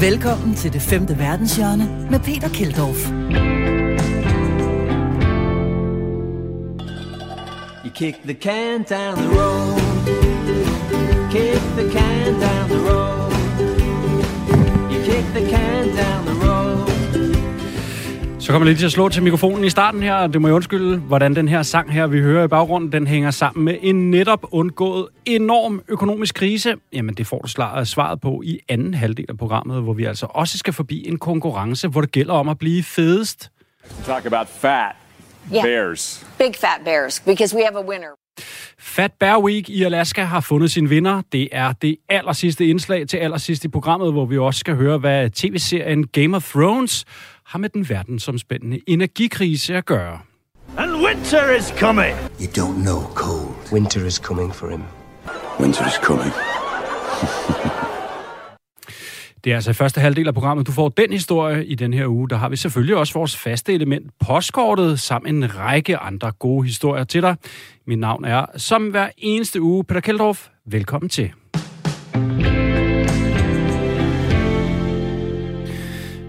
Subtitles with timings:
[0.00, 3.10] Velkommen til det femte verdenshjørne med Peter Keldorf.
[7.84, 9.80] You kick the can down the road.
[11.30, 13.19] Kick the can down the road.
[18.50, 20.48] Så kommer jeg lige til at slå til mikrofonen i starten her, og det må
[20.48, 23.76] jeg undskylde, hvordan den her sang her, vi hører i baggrunden, den hænger sammen med
[23.82, 26.74] en netop undgået enorm økonomisk krise.
[26.92, 27.48] Jamen, det får du
[27.84, 31.88] svaret på i anden halvdel af programmet, hvor vi altså også skal forbi en konkurrence,
[31.88, 33.50] hvor det gælder om at blive fedest.
[34.04, 34.96] Talk about fat
[35.54, 35.64] Yeah.
[35.64, 36.26] bears.
[36.38, 38.08] Big fat bears because we have a winner.
[38.78, 41.22] Fat Bear Week i Alaska har fundet sin vinder.
[41.32, 44.98] Det er det aller sidste indslag til allersidst i programmet, hvor vi også skal høre,
[44.98, 47.04] hvad tv-serien Game of Thrones
[47.50, 50.18] har med den verdensomspændende energikrise at gøre.
[50.78, 52.16] And winter is coming.
[52.40, 53.72] You don't know cold.
[53.72, 54.82] Winter is coming for him.
[55.60, 56.32] Winter is coming.
[59.44, 62.28] Det er altså første halvdel af programmet, du får den historie i den her uge.
[62.28, 67.04] Der har vi selvfølgelig også vores faste element, postkortet, sammen en række andre gode historier
[67.04, 67.36] til dig.
[67.86, 70.48] Mit navn er, som hver eneste uge, Peter Keldorf.
[70.66, 71.32] Velkommen til.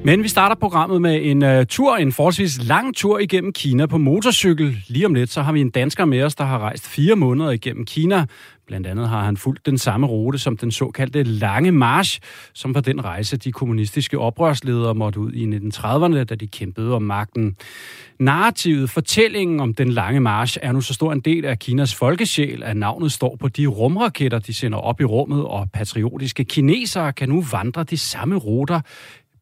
[0.04, 3.98] Men vi starter programmet med en uh, tur, en forholdsvis lang tur igennem Kina på
[3.98, 4.78] motorcykel.
[4.88, 7.52] Lige om lidt, så har vi en dansker med os, der har rejst fire måneder
[7.52, 8.26] igennem Kina.
[8.68, 12.20] Blandt andet har han fulgt den samme rute som den såkaldte Lange March,
[12.54, 17.02] som var den rejse, de kommunistiske oprørsledere måtte ud i 1930'erne, da de kæmpede om
[17.02, 17.56] magten.
[18.20, 22.64] Narrativet, fortællingen om den Lange March, er nu så stor en del af Kinas folkesjæl,
[22.64, 27.30] at navnet står på de rumraketter, de sender op i rummet, og patriotiske kinesere kan
[27.30, 28.82] nu vandre de samme ruter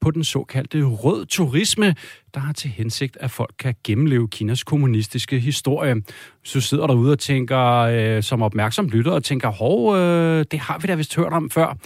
[0.02, 1.96] på den såkaldte rød turisme,
[2.34, 5.96] der har til hensigt, at folk kan gennemleve Kinas kommunistiske historie.
[6.44, 10.80] Så sidder derude og tænker, øh, som opmærksom lytter, og tænker, hov, øh, det har
[10.80, 11.78] vi da vist hørt om før,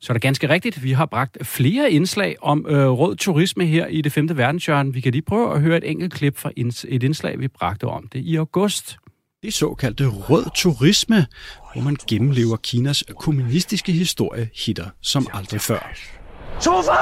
[0.00, 0.82] så er det ganske rigtigt.
[0.82, 4.92] Vi har bragt flere indslag om øh, rød turisme her i det femte verdenshjørne.
[4.92, 7.84] Vi kan lige prøve at høre et enkelt klip fra ins- et indslag, vi bragte
[7.84, 8.96] om det i august.
[9.42, 11.26] Det såkaldte rød turisme,
[11.72, 15.92] hvor man gennemlever Kinas kommunistiske historie hitter som aldrig før.
[16.62, 16.92] Sofa!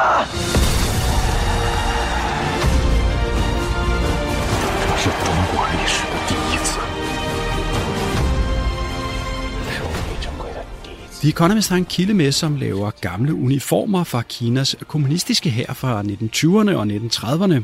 [11.20, 16.03] The Economist har en kilde med, som laver gamle uniformer fra Kinas kommunistiske hær fra
[16.03, 17.62] 1920'erne og 1930'erne.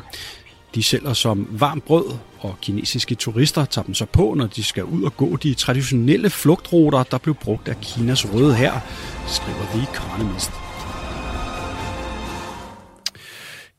[0.74, 2.04] De sælger som varmt brød,
[2.40, 6.30] og kinesiske turister tager dem så på, når de skal ud og gå de traditionelle
[6.30, 8.80] flugtruter, der blev brugt af Kinas røde hær,
[9.26, 10.65] skriver The Economist.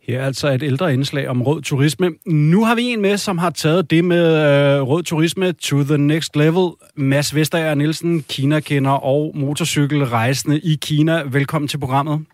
[0.07, 2.11] Her er altså et ældre indslag om rød turisme.
[2.25, 5.97] Nu har vi en med, som har taget det med øh, rød turisme to the
[5.97, 6.71] next level.
[6.95, 11.23] Mads Vestager Nielsen, Kina-kender og motorcykelrejsende i Kina.
[11.23, 12.25] Velkommen til programmet.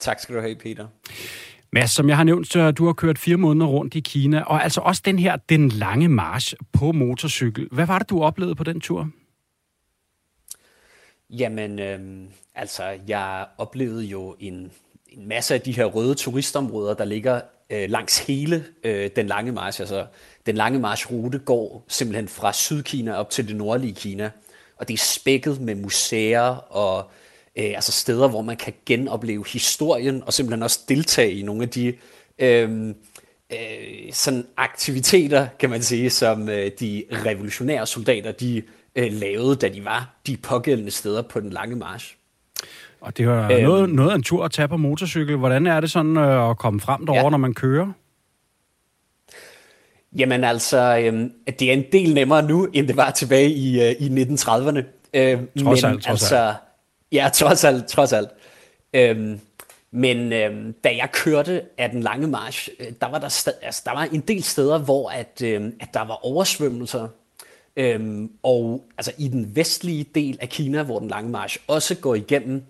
[0.00, 0.86] Tak skal du have, Peter.
[1.72, 4.64] Mads, som jeg har nævnt, så du har kørt fire måneder rundt i Kina, og
[4.64, 7.68] altså også den her, den lange march på motorcykel.
[7.72, 9.10] Hvad var det, du oplevede på den tur?
[11.30, 14.70] Jamen, øhm, altså, jeg oplevede jo en,
[15.08, 17.40] en masse af de her røde turistområder, der ligger
[17.70, 19.80] øh, langs hele øh, den lange march.
[19.80, 20.06] Altså,
[20.46, 24.30] den lange marchrute går simpelthen fra Sydkina op til det nordlige Kina,
[24.76, 27.10] og det er spækket med museer og
[27.56, 31.68] øh, altså steder, hvor man kan genopleve historien og simpelthen også deltage i nogle af
[31.68, 31.94] de
[32.38, 32.88] øh,
[33.52, 38.62] øh, sådan aktiviteter, kan man sige, som øh, de revolutionære soldater, de
[38.96, 42.16] øh, lavede, da de var de pågældende steder på den lange march.
[43.00, 45.36] Og det var øhm, noget, noget af en tur at tage på motorcykel.
[45.36, 47.30] Hvordan er det sådan øh, at komme frem derover, ja.
[47.30, 47.92] når man kører?
[50.16, 53.90] Jamen altså, øh, det er en del nemmere nu, end det var tilbage i, øh,
[53.98, 54.82] i 1930'erne.
[55.14, 56.54] Øh, Trods men alt, trods altså,
[57.12, 58.28] Ja, trods alt, trods alt.
[58.92, 59.40] Øhm,
[59.90, 63.82] men øhm, da jeg kørte af den lange march, øh, der var der, sta- altså,
[63.84, 67.08] der var en del steder, hvor at, øhm, at der var oversvømmelser.
[67.76, 72.14] Øhm, og altså i den vestlige del af Kina, hvor den lange march også går
[72.14, 72.62] igennem,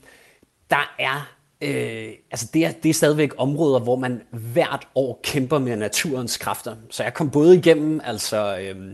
[0.71, 5.59] der er øh, altså det er, det er stadigvæk områder, hvor man hvert år kæmper
[5.59, 6.77] med naturens kræfter.
[6.91, 8.93] Så jeg kom både igennem altså øh,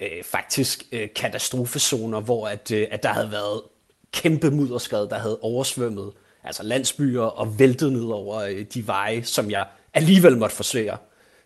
[0.00, 3.60] øh, faktisk øh, katastrofezoner, hvor at, øh, at der havde været
[4.12, 6.12] kæmpe mudderskred, der havde oversvømmet
[6.44, 10.92] altså landsbyer og væltet ned over øh, de veje, som jeg alligevel måtte forsøge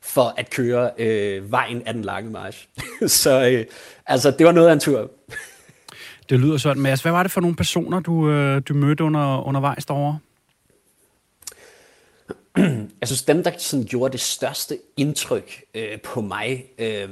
[0.03, 2.69] for at køre øh, vejen af den lange march.
[3.07, 3.67] Så øh,
[4.07, 5.11] altså, det var noget af en tur.
[6.29, 7.03] Det lyder sådan, Mads.
[7.03, 10.19] Hvad var det for nogle personer, du, øh, du mødte under, undervejs derovre?
[13.01, 17.09] Jeg synes, dem, der sådan gjorde det største indtryk øh, på mig øh,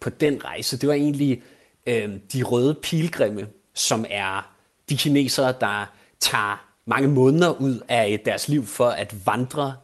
[0.00, 1.42] på den rejse, det var egentlig
[1.86, 4.52] øh, de røde pilgrimme, som er
[4.88, 5.86] de kinesere, der
[6.20, 9.74] tager mange måneder ud af deres liv for at vandre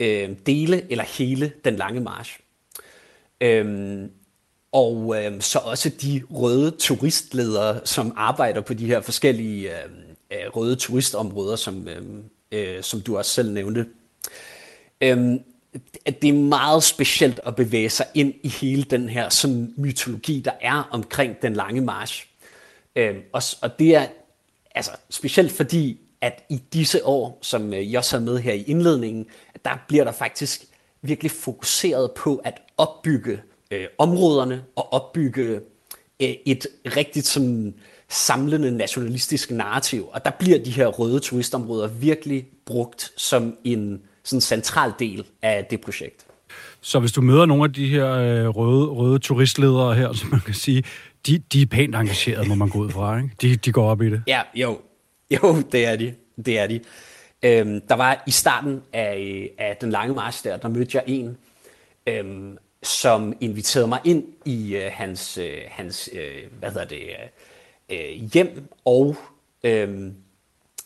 [0.00, 2.40] øh, dele eller hele den lange march.
[3.40, 4.00] Øh,
[4.72, 9.94] og øh, så også de røde turistledere, som arbejder på de her forskellige øhm,
[10.30, 12.02] øh, røde turistområder, som, øh,
[12.52, 13.86] øh, som du også selv nævnte.
[15.00, 15.34] Øh,
[16.04, 20.40] at det er meget specielt at bevæge sig ind i hele den her sådan, mytologi,
[20.40, 22.26] der er omkring den lange march.
[22.96, 24.06] Øh, og, og det er
[24.74, 28.62] altså, specielt fordi, at i disse år, som øh, jeg også har med her i
[28.62, 29.26] indledningen,
[29.64, 30.64] der bliver der faktisk
[31.02, 35.60] virkelig fokuseret på at opbygge øh, områderne og opbygge
[36.22, 37.74] øh, et rigtigt sådan,
[38.10, 40.08] samlende nationalistisk narrativ.
[40.12, 45.64] Og der bliver de her røde turistområder virkelig brugt som en sådan central del af
[45.64, 46.26] det projekt.
[46.80, 50.40] Så hvis du møder nogle af de her øh, røde, røde turistledere her, som man
[50.40, 50.84] kan sige,
[51.26, 53.30] de, de er pænt engagerede, må man gå ud fra, ikke?
[53.40, 54.22] De, de går op i det.
[54.26, 54.80] Ja, jo.
[55.30, 56.14] Jo, det er de.
[56.46, 56.80] Det er de.
[57.42, 61.36] Øhm, der var i starten af, af den lange march der, der mødte jeg en,
[62.06, 67.98] øhm, som inviterede mig ind i øh, hans, øh, hans øh, hvad hedder det, øh,
[67.98, 69.16] øh, hjem og
[69.64, 70.12] øh,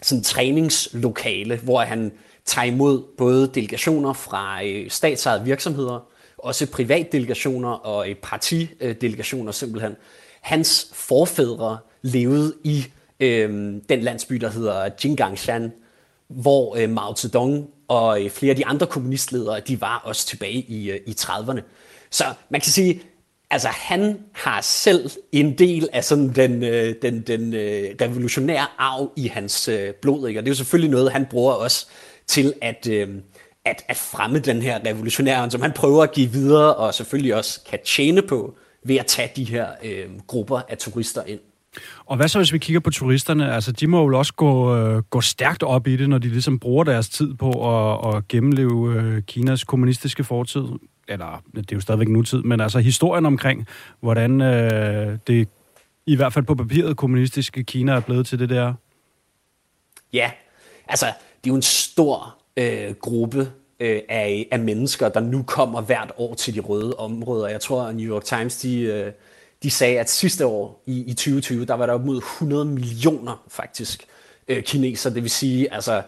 [0.02, 2.12] sådan træningslokale, hvor han
[2.44, 6.08] tager imod både delegationer fra øh, statsejede virksomheder,
[6.38, 9.96] også privatdelegationer og øh, partidelegationer simpelthen.
[10.40, 12.86] Hans forfædre levede i
[13.20, 13.48] øh,
[13.88, 15.72] den landsby, der hedder Jingangshan,
[16.28, 20.60] hvor øh, Mao Zedong og øh, flere af de andre kommunistledere, de var også tilbage
[20.68, 21.60] i, øh, i 30'erne.
[22.14, 23.02] Så man kan sige,
[23.50, 29.12] altså han har selv en del af sådan den, øh, den, den øh, revolutionære arv
[29.16, 30.40] i hans øh, blod, ikke?
[30.40, 31.86] og det er jo selvfølgelig noget, han bruger også
[32.26, 33.08] til at, øh,
[33.64, 37.60] at, at fremme den her revolutionære, som han prøver at give videre, og selvfølgelig også
[37.70, 41.40] kan tjene på ved at tage de her øh, grupper af turister ind.
[42.04, 43.54] Og hvad så, hvis vi kigger på turisterne?
[43.54, 46.58] Altså, de må jo også gå, øh, gå stærkt op i det, når de ligesom
[46.58, 50.64] bruger deres tid på at, at gennemleve øh, Kinas kommunistiske fortid.
[51.08, 53.66] Eller, det er jo stadigvæk nutid, men altså historien omkring,
[54.00, 55.48] hvordan øh, det
[56.06, 58.74] i hvert fald på papiret kommunistiske Kina er blevet til det der.
[60.12, 60.30] Ja,
[60.88, 63.50] altså, det er jo en stor øh, gruppe
[63.80, 67.48] øh, af, af mennesker, der nu kommer hvert år til de røde områder.
[67.48, 68.80] Jeg tror, at New York Times, de...
[68.80, 69.12] Øh,
[69.64, 73.44] de sagde, at sidste år i, i 2020, der var der op mod 100 millioner
[73.48, 74.06] faktisk
[74.48, 76.02] øh, kineser, det vil sige altså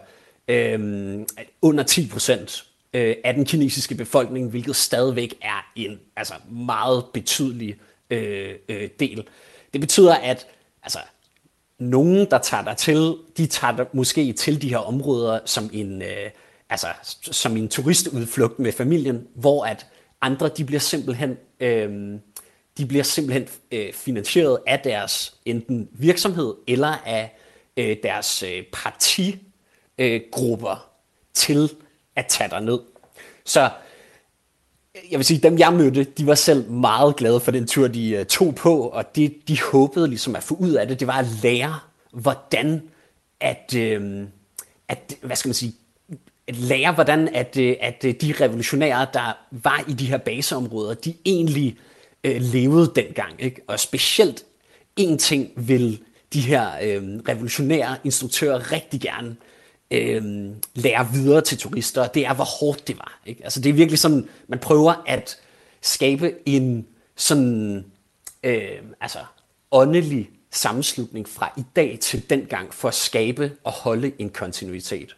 [0.47, 1.19] øh,
[1.61, 7.75] under 10 procent øh, af den kinesiske befolkning, hvilket stadigvæk er en altså meget betydelig
[8.09, 9.23] øh, øh, del.
[9.73, 10.47] Det betyder, at
[10.83, 10.99] altså,
[11.79, 16.01] nogen, der tager der til, de tager der måske til de her områder som en,
[16.01, 16.29] øh,
[16.69, 16.87] altså,
[17.21, 19.85] som en turistudflugt med familien, hvor at
[20.21, 22.19] andre, de bliver simpelthen øh,
[22.77, 27.37] de bliver simpelthen øh, finansieret af deres enten virksomhed eller af
[27.77, 30.77] øh, deres øh, partigrupper øh,
[31.33, 31.71] til
[32.15, 32.79] at tage dig ned.
[33.45, 33.69] Så
[35.11, 38.09] jeg vil sige, dem jeg mødte, de var selv meget glade for den tur, de
[38.09, 41.19] øh, tog på, og det de håbede ligesom at få ud af det, det var
[41.19, 41.79] at lære,
[42.11, 42.81] hvordan
[43.39, 44.23] at, øh,
[44.87, 45.73] at hvad skal man sige,
[46.47, 50.93] at lære, hvordan at, øh, at øh, de revolutionære, der var i de her baseområder,
[50.93, 51.83] de egentlig øh,
[52.27, 53.33] Øh, levede dengang.
[53.39, 53.61] Ikke?
[53.67, 54.45] Og specielt
[54.95, 56.03] en ting vil
[56.33, 59.35] de her øh, revolutionære instruktører rigtig gerne
[59.91, 60.23] øh,
[60.75, 63.21] lære videre til turister, og det er, hvor hårdt det var.
[63.25, 63.43] Ikke?
[63.43, 65.37] Altså, det er virkelig sådan, man prøver at
[65.81, 67.85] skabe en sådan
[68.43, 69.19] øh, altså,
[69.71, 75.15] åndelig sammenslutning fra i dag til dengang, for at skabe og holde en kontinuitet.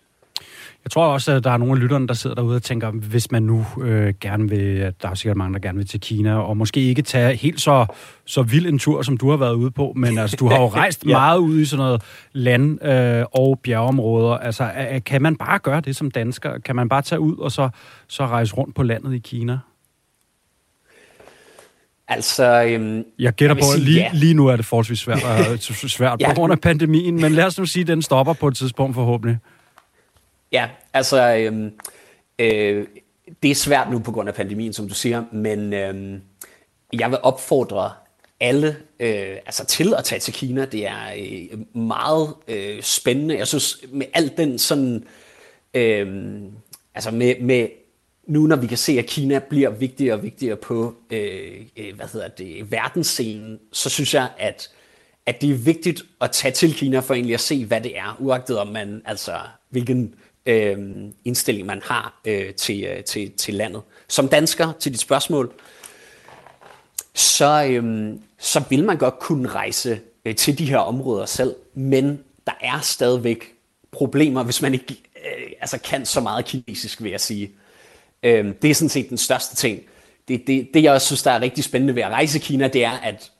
[0.83, 3.31] Jeg tror også, at der er nogle af lytterne, der sidder derude og tænker, hvis
[3.31, 6.57] man nu øh, gerne vil, der er sikkert mange, der gerne vil til Kina, og
[6.57, 7.85] måske ikke tage helt så,
[8.25, 10.67] så vild en tur, som du har været ude på, men altså, du har jo
[10.81, 11.11] rejst ja.
[11.11, 12.01] meget ud i sådan noget
[12.33, 14.37] land- øh, og bjergeområder.
[14.37, 16.59] Altså, øh, kan man bare gøre det som dansker?
[16.59, 17.69] Kan man bare tage ud og så,
[18.07, 19.59] så rejse rundt på landet i Kina?
[22.07, 24.09] Altså, øhm, jeg gætter på, at lige, ja.
[24.13, 25.19] lige nu er det forholdsvis svært,
[25.97, 26.29] svært ja.
[26.29, 28.95] på grund af pandemien, men lad os nu sige, at den stopper på et tidspunkt
[28.95, 29.37] forhåbentlig.
[30.51, 31.71] Ja, altså, øh,
[32.39, 32.87] øh,
[33.43, 36.19] det er svært nu på grund af pandemien, som du siger, men øh,
[36.93, 37.91] jeg vil opfordre
[38.39, 40.65] alle øh, altså til at tage til Kina.
[40.65, 43.37] Det er øh, meget øh, spændende.
[43.37, 45.07] Jeg synes, med alt den sådan,
[45.73, 46.41] øh,
[46.95, 47.67] altså med, med
[48.27, 52.07] nu når vi kan se, at Kina bliver vigtigere og vigtigere på øh, øh, hvad
[52.13, 54.69] hedder det, verdensscenen, så synes jeg, at,
[55.25, 58.17] at det er vigtigt at tage til Kina for egentlig at se, hvad det er,
[58.19, 59.39] uagtet om man, altså
[59.69, 60.77] hvilken øh, øh,
[61.25, 63.81] indstilling, man har øh, til, øh, til, til landet.
[64.07, 65.53] Som dansker, til dit spørgsmål,
[67.13, 72.19] så, øh, så vil man godt kunne rejse øh, til de her områder selv, men
[72.45, 73.53] der er stadigvæk
[73.91, 77.51] problemer, hvis man ikke øh, altså kan så meget kinesisk, vil jeg sige.
[78.23, 79.81] Øh, det er sådan set den største ting.
[80.27, 82.67] Det, det, det, jeg også synes, der er rigtig spændende ved at rejse i Kina,
[82.67, 83.31] det er, at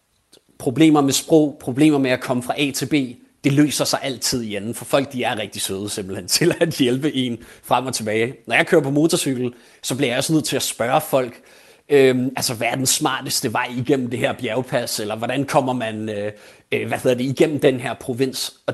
[0.58, 2.94] problemer med sprog, problemer med at komme fra A til B,
[3.44, 7.16] det løser sig altid igen, for folk de er rigtig søde simpelthen til at hjælpe
[7.16, 8.36] en frem og tilbage.
[8.48, 9.54] Når jeg kører på motorcykel,
[9.84, 11.42] så bliver jeg også nødt til at spørge folk,
[11.90, 16.10] øhm, altså hvad er den smarteste vej igennem det her bjergpas, eller hvordan kommer man
[16.10, 16.32] øh,
[16.72, 18.54] øh, hvad hedder det, igennem den her provins.
[18.68, 18.74] Og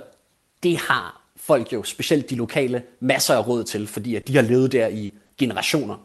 [0.63, 4.43] det har folk jo, specielt de lokale, masser af råd til, fordi at de har
[4.43, 5.95] levet der i generationer.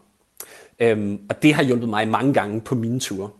[0.81, 3.31] Øhm, og det har hjulpet mig mange gange på mine ture.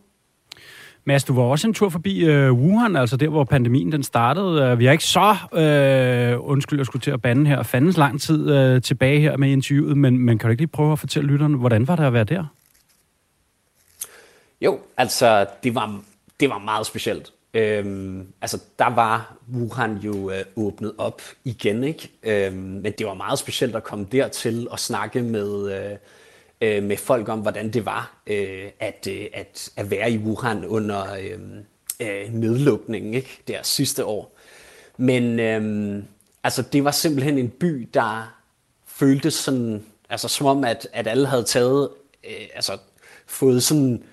[1.05, 4.61] Mads, du var også en tur forbi øh, Wuhan, altså der, hvor pandemien den startede.
[4.61, 8.21] Øh, vi er ikke så, øh, undskyld, jeg skulle til at bande her, fandens lang
[8.21, 11.29] tid øh, tilbage her med interviewet, men, men kan du ikke lige prøve at fortælle
[11.29, 12.45] lytterne, hvordan var det at være der?
[14.61, 16.01] Jo, altså det var,
[16.39, 17.31] det var meget specielt.
[17.53, 22.11] Øhm, altså der var Wuhan jo øh, åbnet op igen, ikke?
[22.23, 25.73] Øhm, men det var meget specielt at komme dertil og snakke med...
[25.73, 25.97] Øh,
[26.61, 30.65] øh, med folk om, hvordan det var øh, at, øh, at, at være i Wuhan
[30.65, 31.39] under øh,
[31.99, 33.41] øh, nedlukningen ikke?
[33.47, 34.37] der sidste år.
[34.97, 36.03] Men øh,
[36.43, 38.35] altså, det var simpelthen en by, der
[38.87, 41.89] føltes sådan, altså som om, at, at alle havde taget,
[42.23, 42.77] øh, altså
[43.27, 44.03] fået sådan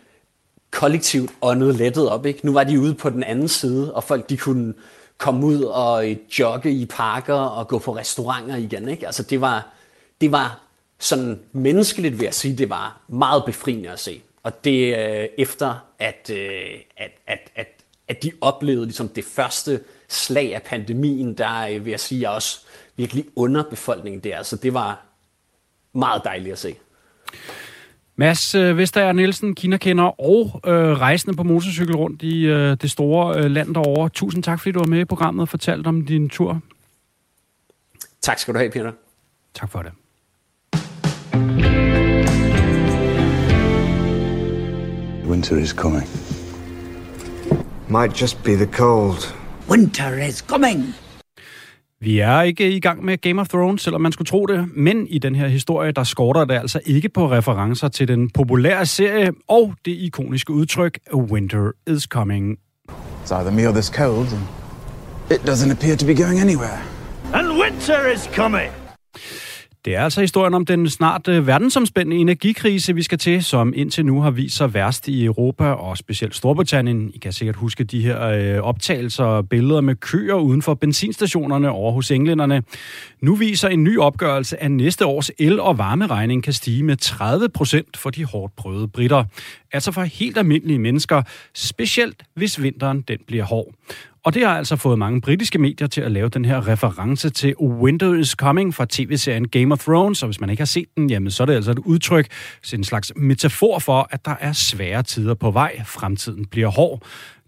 [0.71, 2.27] kollektivt åndet lettet op.
[2.27, 2.47] Ikke?
[2.47, 4.75] Nu var de ude på den anden side, og folk de kunne
[5.19, 6.07] komme ud og
[6.39, 8.89] jogge i parker og gå på restauranter igen.
[8.89, 9.07] Ikke?
[9.07, 9.75] Altså det var,
[10.21, 10.68] det var
[10.99, 14.23] sådan menneskeligt vil jeg sige, det var meget befriende at se.
[14.43, 16.63] Og det øh, efter, at, øh,
[16.97, 17.69] at, at, at,
[18.09, 22.29] at de oplevede ligesom det første slag af pandemien, der øh, vil jeg sige, er
[22.29, 22.61] også
[22.97, 24.43] virkelig under befolkningen der.
[24.43, 25.07] Så det var
[25.93, 26.75] meget dejligt at se.
[28.17, 33.39] Mads øh, Vestager Nielsen, Kina-kender og øh, rejsende på motorcykel rundt i øh, det store
[33.39, 34.09] øh, land derovre.
[34.09, 36.61] Tusind tak, fordi du var med i programmet og fortalte om din tur.
[38.21, 38.93] Tak skal du have, Peter.
[39.55, 39.93] Tak for det.
[45.39, 46.09] Winter is coming.
[47.89, 49.35] Might just be the cold.
[49.71, 50.95] Winter is coming.
[52.01, 55.07] Vi er ikke i gang med Game of Thrones, selvom man skulle tro det, men
[55.07, 59.33] i den her historie, der skorter det altså ikke på referencer til den populære serie
[59.49, 62.59] og det ikoniske udtryk Winter is coming.
[63.25, 64.43] It's either me or this cold, and
[65.31, 66.79] it doesn't appear to be going anywhere.
[67.35, 68.71] And winter is coming!
[69.89, 74.07] Det er altså historien om den snart øh, verdensomspændende energikrise, vi skal til, som indtil
[74.07, 77.11] nu har vist sig værst i Europa og specielt Storbritannien.
[77.15, 81.71] I kan sikkert huske de her øh, optagelser og billeder med køer uden for benzinstationerne
[81.71, 82.63] over hos englænderne.
[83.21, 87.49] Nu viser en ny opgørelse, at næste års el- og varmeregning kan stige med 30
[87.49, 89.25] procent for de hårdt prøvede britter.
[89.73, 91.23] Altså for helt almindelige mennesker,
[91.55, 93.75] specielt hvis vinteren den bliver hård.
[94.25, 97.57] Og det har altså fået mange britiske medier til at lave den her reference til
[97.57, 100.23] Winter is Coming fra tv-serien Game of Thrones.
[100.23, 102.27] Og hvis man ikke har set den, jamen, så er det altså et udtryk,
[102.75, 105.83] en slags metafor for, at der er svære tider på vej.
[105.85, 107.03] Fremtiden bliver hård.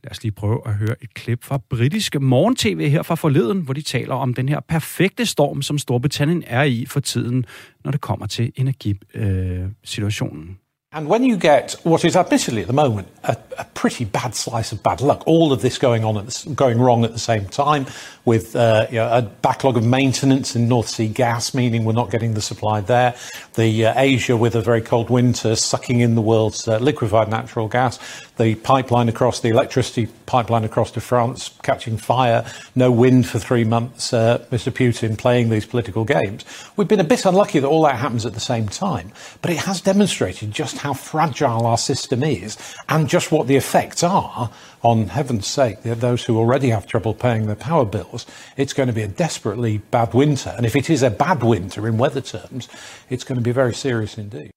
[0.04, 3.74] Lad os lige prøve at høre et klip fra britiske morgen-tv her fra forleden, hvor
[3.74, 7.46] de taler om den her perfekte storm, som Storbritannien er i for tiden,
[7.84, 10.48] når det kommer til energisituationen.
[10.48, 10.54] Øh,
[10.92, 14.72] And when you get what is admittedly at the moment a, a, pretty bad slice
[14.72, 17.86] of bad luck, all of this going on, the, going wrong at the same time,
[18.24, 22.10] with uh, you know, a backlog of maintenance in North Sea gas, meaning we're not
[22.10, 23.14] getting the supply there.
[23.54, 27.68] The uh, Asia with a very cold winter, sucking in the world's uh, liquefied natural
[27.68, 27.98] gas.
[28.36, 32.44] The pipeline across the electricity pipeline across to France catching fire.
[32.74, 34.12] No wind for three months.
[34.12, 34.72] Uh, Mr.
[34.72, 36.44] Putin playing these political games.
[36.76, 39.58] We've been a bit unlucky that all that happens at the same time, but it
[39.58, 42.58] has demonstrated just how fragile our system is
[42.88, 44.50] and just what the effects are
[44.82, 48.94] on heaven's sake, those who already have trouble paying their power bills, it's going to
[48.94, 50.50] be a desperately bad winter.
[50.56, 52.68] And if it is a bad winter in weather terms,
[53.10, 54.50] it's going to be very serious indeed.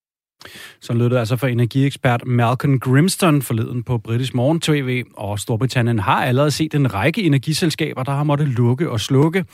[0.81, 5.99] Så lød det altså for energiekspert Malcolm Grimston forleden på Britisk Morgen TV, og Storbritannien
[5.99, 9.45] har allerede set en række energiselskaber, der har måttet lukke og slukke.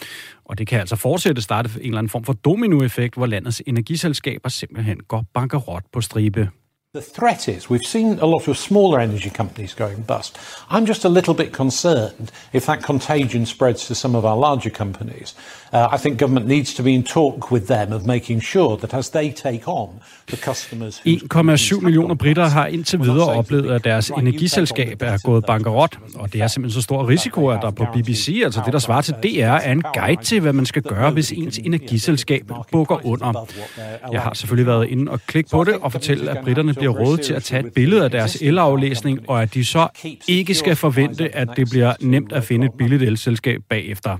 [0.46, 4.50] Og det kan altså fortsætte starte en eller anden form for dominoeffekt, hvor landets energiselskaber
[4.50, 6.50] simpelthen går bankerot på stribe.
[6.94, 10.40] The threat is we've seen a lot of smaller energy companies going bust.
[10.72, 14.72] I'm just a little bit concerned if that contagion spreads to some of our larger
[14.72, 15.36] companies.
[15.72, 18.94] Uh, I think government needs to be in talk with them of making sure that
[18.94, 19.90] as they take on
[20.28, 21.02] the customers...
[21.06, 26.42] 1,7 millioner britter har indtil videre oplevet, at deres energiselskab er gået bankerot, og det
[26.42, 29.44] er simpelthen så stor risiko, at der på BBC, altså det der svarer til DR,
[29.44, 33.48] er en guide til, hvad man skal gøre, hvis ens energiselskab bukker under.
[34.12, 37.22] Jeg har selvfølgelig været inde og klikke på det og fortælle, at britterne bliver rådet
[37.22, 39.88] til at tage et billede af deres elaflæsning, og at de så
[40.28, 44.18] ikke skal forvente, at det bliver nemt at finde et billigt elselskab bagefter.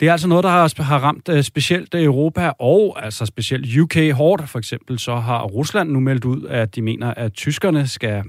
[0.00, 3.96] Det er altså noget, der har, har ramt øh, specielt Europa og altså specielt UK
[4.12, 4.48] hårdt.
[4.48, 8.22] For eksempel så har Rusland nu meldt ud, at de mener, at tyskerne skal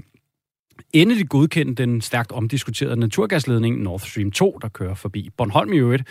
[0.92, 6.02] endelig godkendt den stærkt omdiskuterede naturgasledning Nord Stream 2, der kører forbi Bornholm i øvrigt.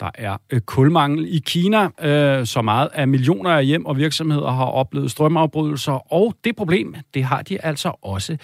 [0.00, 4.50] Der er øh, kulmangel i Kina, øh, så meget af millioner af hjem og virksomheder
[4.50, 8.36] har oplevet strømafbrydelser, og det problem, det har de altså også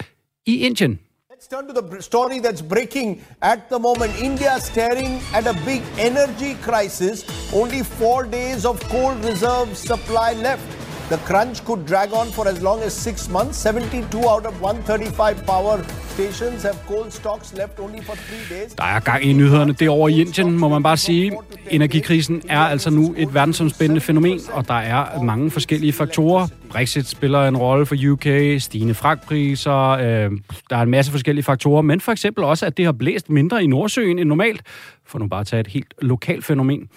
[0.46, 0.98] i Indien.
[1.40, 4.12] Let's turn to the story that's breaking at the moment.
[4.20, 7.24] India staring at a big energy crisis.
[7.54, 10.79] Only four days of coal reserve supply left.
[11.10, 13.58] The crunch could drag on for as long as six months.
[13.58, 18.74] 72 out of 135 power stations have coal stocks left only for three days.
[18.74, 21.32] Der er gang i nyhederne derovre i Indien, må man bare sige.
[21.70, 26.48] Energikrisen er altså nu et verdensomspændende fænomen, og der er mange forskellige faktorer.
[26.70, 30.30] Brexit spiller en rolle for UK, stigende fragtpriser, øh,
[30.70, 33.64] der er en masse forskellige faktorer, men for eksempel også, at det har blæst mindre
[33.64, 34.62] i Nordsøen end normalt,
[35.06, 36.88] for nu bare at tage et helt lokalt fænomen.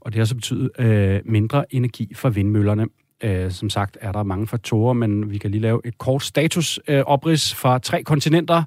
[0.00, 2.86] Og det har så betydet øh, mindre energi fra vindmøllerne.
[3.22, 7.52] Øh, som sagt er der mange faktorer, men vi kan lige lave et kort statusoprids
[7.52, 8.62] øh, fra tre kontinenter.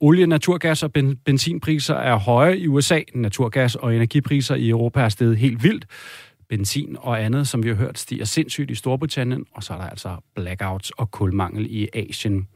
[0.00, 3.00] Olie, naturgas og ben, benzinpriser er høje i USA.
[3.14, 5.86] Naturgas og energipriser i Europa er steget helt vildt.
[6.48, 9.88] Benzin og andet, som vi har hørt, stiger sindssygt i Storbritannien, og så er der
[9.88, 12.48] altså blackouts og kulmangel i Asien.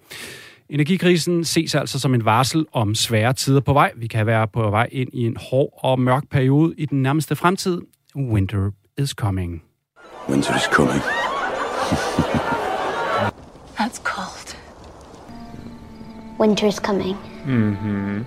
[0.68, 3.92] Energikrisen ses altså som en varsel om svære tider på vej.
[3.96, 7.36] Vi kan være på vej ind i en hård og mørk periode i den nærmeste
[7.36, 7.80] fremtid.
[8.16, 9.62] Winter is coming.
[10.28, 11.25] Winter is coming.
[13.78, 14.56] That's cold.
[16.40, 17.16] Winter is coming.
[17.46, 18.24] Mm-hmm.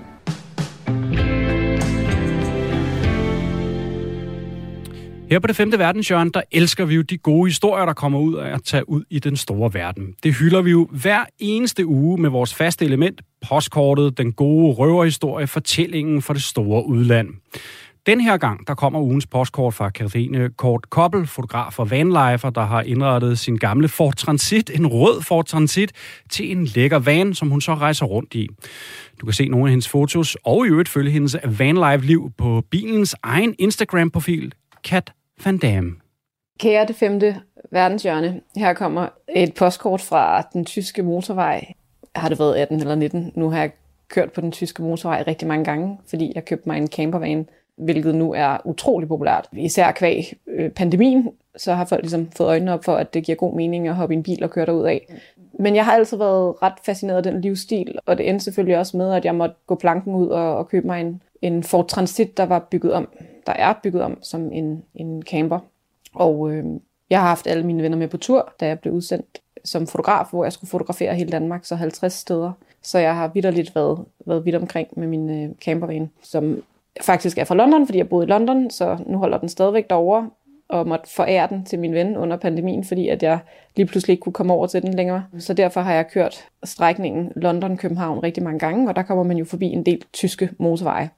[5.29, 8.35] Her på det femte verdenshjørne, der elsker vi jo de gode historier, der kommer ud
[8.35, 10.15] af at tage ud i den store verden.
[10.23, 15.47] Det hylder vi jo hver eneste uge med vores faste element, postkortet, den gode røverhistorie,
[15.47, 17.29] fortællingen for det store udland.
[18.05, 22.65] Den her gang, der kommer ugens postkort fra Katrine Kort Koppel, fotograf og vanlifer, der
[22.65, 25.91] har indrettet sin gamle Ford Transit, en rød Ford Transit,
[26.29, 28.47] til en lækker van, som hun så rejser rundt i.
[29.21, 33.15] Du kan se nogle af hendes fotos, og i øvrigt følge hendes vanlife-liv på bilens
[33.23, 35.11] egen Instagram-profil, Kat
[35.45, 35.97] Van Dam.
[36.59, 37.35] Kære det femte
[37.71, 41.73] verdenshjørne, her kommer et postkort fra den tyske motorvej.
[42.15, 43.31] Har det været 18 eller 19?
[43.35, 43.71] Nu har jeg
[44.09, 47.47] kørt på den tyske motorvej rigtig mange gange, fordi jeg købte mig en campervan
[47.79, 49.49] hvilket nu er utrolig populært.
[49.53, 53.35] Især kvæg øh, pandemien, så har folk ligesom fået øjnene op for, at det giver
[53.35, 55.13] god mening at hoppe i en bil og køre derud af.
[55.59, 58.97] Men jeg har altid været ret fascineret af den livsstil, og det endte selvfølgelig også
[58.97, 62.37] med, at jeg måtte gå planken ud og, og købe mig en, en Ford Transit,
[62.37, 63.09] der var bygget om,
[63.45, 65.59] der er bygget om som en, en camper.
[66.15, 66.65] Og øh,
[67.09, 70.25] jeg har haft alle mine venner med på tur, da jeg blev udsendt som fotograf,
[70.29, 72.51] hvor jeg skulle fotografere hele Danmark, så 50 steder.
[72.81, 76.63] Så jeg har vidderligt været, været vidt omkring med min øh, campervan, som
[77.01, 80.29] faktisk er fra London, fordi jeg boede i London, så nu holder den stadigvæk derovre,
[80.69, 83.39] og måtte forære den til min ven under pandemien, fordi at jeg
[83.75, 85.25] lige pludselig ikke kunne komme over til den længere.
[85.37, 89.45] Så derfor har jeg kørt strækningen London-København rigtig mange gange, og der kommer man jo
[89.45, 91.09] forbi en del tyske motorveje.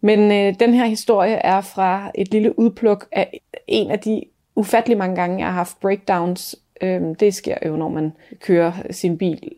[0.00, 4.22] Men øh, den her historie er fra et lille udpluk af en af de
[4.56, 6.56] ufattelig mange gange, jeg har haft breakdowns.
[6.80, 9.52] Øhm, det sker jo, når man kører sin bil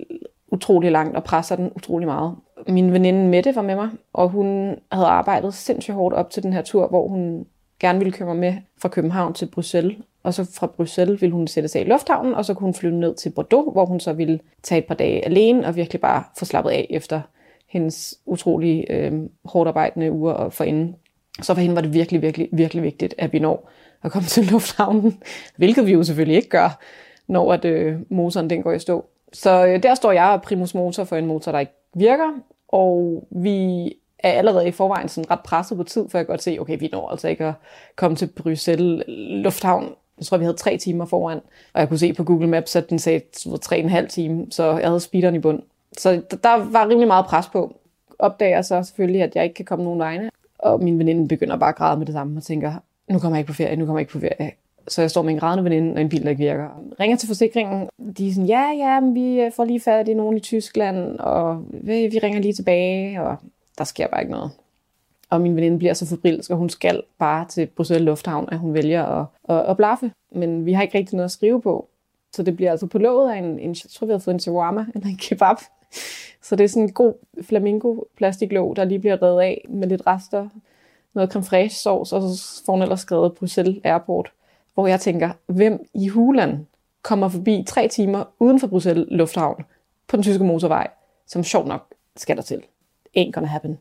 [0.53, 4.77] utrolig langt og presser den utrolig meget min veninde Mette var med mig, og hun
[4.93, 7.47] havde arbejdet sindssygt hårdt op til den her tur, hvor hun
[7.81, 9.97] gerne ville køre mig med fra København til Bruxelles.
[10.23, 12.95] Og så fra Bruxelles ville hun sætte sig i lufthavnen, og så kunne hun flyve
[12.95, 16.25] ned til Bordeaux, hvor hun så ville tage et par dage alene og virkelig bare
[16.39, 17.21] få slappet af efter
[17.69, 19.13] hendes utrolig øh,
[19.45, 20.97] hårdt arbejdende uger og forinden.
[21.43, 23.71] Så for hende var det virkelig, virkelig, virkelig vigtigt, at vi når
[24.03, 25.23] at komme til lufthavnen,
[25.57, 26.79] hvilket vi jo selvfølgelig ikke gør,
[27.27, 29.05] når at, øh, motoren den går i stå.
[29.33, 32.33] Så øh, der står jeg og primus motor for en motor, der ikke virker,
[32.69, 33.87] og vi
[34.19, 36.79] er allerede i forvejen sådan ret presset på tid, for jeg kan godt se, okay,
[36.79, 37.55] vi når altså ikke at
[37.97, 39.05] komme til Bruxelles
[39.45, 39.95] Lufthavn.
[40.19, 41.41] Jeg tror, vi havde tre timer foran,
[41.75, 43.21] og jeg kunne se på Google Maps, at den sagde
[43.63, 45.63] tre og en halv time, så jeg havde speederen i bund.
[45.99, 47.77] Så der var rimelig meget pres på.
[48.19, 51.69] Opdager så selvfølgelig, at jeg ikke kan komme nogen vegne, og min veninde begynder bare
[51.69, 52.73] at græde med det samme og tænker,
[53.11, 54.53] nu kommer jeg ikke på ferie, nu kommer jeg ikke på ferie.
[54.89, 56.69] Så jeg står med en grædende veninde og en bil, der ikke virker.
[57.01, 57.89] Ringer til forsikringen.
[58.19, 61.19] De er sådan, ja, ja, men vi øh, får lige fat i nogen i Tyskland,
[61.19, 63.37] og vi, ringer lige tilbage, og
[63.79, 64.51] der sker bare ikke noget.
[65.31, 68.75] Og min veninde bliver så forbrilsk, og hun skal bare til Bruxelles Lufthavn, at hun
[68.75, 70.13] vælger at, at, at blaffe.
[70.33, 71.89] Men vi har ikke rigtig noget at skrive på.
[72.37, 74.41] Så det bliver altså på låget af en, en jeg tror, vi har fået en
[74.41, 75.57] shawarma eller en kebab.
[76.43, 80.07] Så det er sådan en god flamingo plastiklåg, der lige bliver reddet af med lidt
[80.07, 80.49] rester,
[81.15, 84.33] noget creme fraiche sauce, og så får hun ellers skrevet Bruxelles Airport
[84.79, 86.67] hvor jeg tænker, hvem i Huland
[87.03, 89.65] kommer forbi tre timer uden for Bruxelles Lufthavn
[90.09, 90.91] på den tyske motorvej,
[91.27, 92.63] som sjov nok skal der til.
[93.19, 93.79] Ain't gonna happen.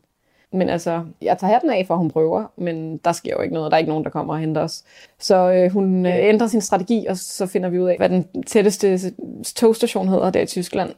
[0.52, 3.70] Men altså, jeg tager hatten af, for hun prøver, men der sker jo ikke noget.
[3.70, 4.84] Der er ikke nogen, der kommer og henter os.
[5.18, 8.42] Så øh, hun øh, ændrer sin strategi, og så finder vi ud af, hvad den
[8.42, 9.12] tætteste
[9.56, 10.90] togstation hedder der i Tyskland.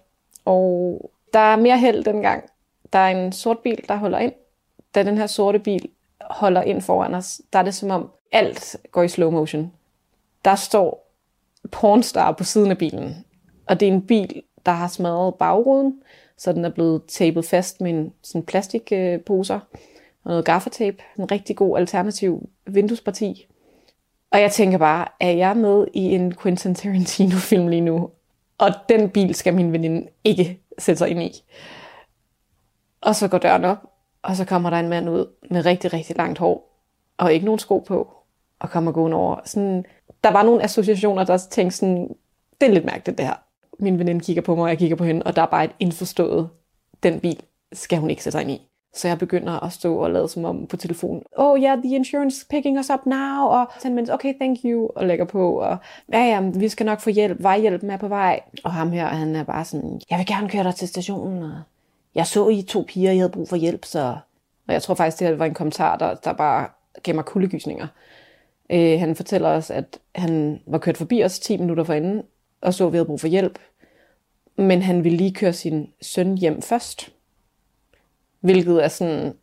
[0.44, 2.44] Og der er mere held dengang.
[2.92, 4.32] Der er en sort bil, der holder ind.
[4.94, 5.88] Da den her sorte bil
[6.20, 9.72] holder ind foran os, der er det som om alt går i slow motion.
[10.44, 11.12] Der står
[11.72, 13.24] pornstar på siden af bilen.
[13.66, 16.02] Og det er en bil, der har smadret bagruden,
[16.36, 19.60] så den er blevet tapet fast med en sådan plastikposer
[20.24, 21.02] og noget gaffatape.
[21.18, 23.46] En rigtig god alternativ vinduesparti.
[24.30, 28.10] Og jeg tænker bare, er jeg med i en Quentin Tarantino-film lige nu?
[28.58, 31.44] Og den bil skal min veninde ikke sætte sig ind i.
[33.00, 33.78] Og så går døren op,
[34.22, 36.76] og så kommer der en mand ud med rigtig, rigtig langt hår,
[37.18, 38.19] og ikke nogen sko på,
[38.60, 39.36] og kommer gående over.
[39.44, 39.84] Sådan,
[40.24, 42.08] der var nogle associationer, der tænkte sådan,
[42.60, 43.34] det er lidt mærkeligt det her.
[43.78, 45.70] Min veninde kigger på mig, og jeg kigger på hende, og der er bare et
[45.78, 46.48] indforstået,
[47.02, 47.40] den bil
[47.72, 48.66] skal hun ikke sætte sig ind i.
[48.94, 51.22] Så jeg begynder at stå og lade som om på telefonen.
[51.36, 53.46] Oh yeah, the insurance picking us up now.
[53.46, 54.90] Og så mens, okay, thank you.
[54.96, 55.60] Og lægger på.
[55.60, 55.76] Og
[56.12, 57.42] ja, ja, vi skal nok få hjælp.
[57.42, 58.40] Vejhjælpen er på vej.
[58.64, 61.42] Og ham her, han er bare sådan, jeg vil gerne køre dig til stationen.
[61.42, 61.60] Og
[62.14, 64.16] jeg så I to piger, I havde brug for hjælp, så...
[64.68, 66.68] Og jeg tror faktisk, det her var en kommentar, der, der bare
[67.02, 67.86] gav mig kuldegysninger.
[68.72, 72.22] Øh, han fortæller os, at han var kørt forbi os 10 minutter forinden,
[72.60, 73.58] og så, at vi havde brug for hjælp.
[74.56, 77.12] Men han ville lige køre sin søn hjem først.
[78.40, 79.34] Hvilket er sådan,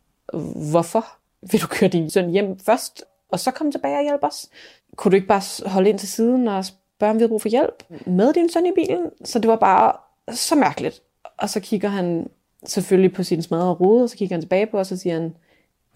[0.70, 1.04] hvorfor
[1.50, 4.48] vil du køre din søn hjem først, og så komme tilbage og hjælpe os?
[4.96, 7.48] Kunne du ikke bare holde ind til siden og spørge, om vi havde brug for
[7.48, 9.10] hjælp med din søn i bilen?
[9.24, 9.92] Så det var bare
[10.34, 11.02] så mærkeligt.
[11.36, 12.30] Og så kigger han
[12.64, 15.36] selvfølgelig på sin smadrede rude, og så kigger han tilbage på os og siger han,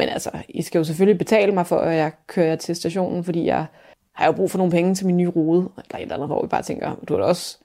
[0.02, 3.44] men altså, I skal jo selvfølgelig betale mig for, at jeg kører til stationen, fordi
[3.44, 3.66] jeg
[4.12, 5.68] har jo brug for nogle penge til min nye rode.
[5.76, 7.58] Eller et eller andet, hvor vi bare tænker, du har da også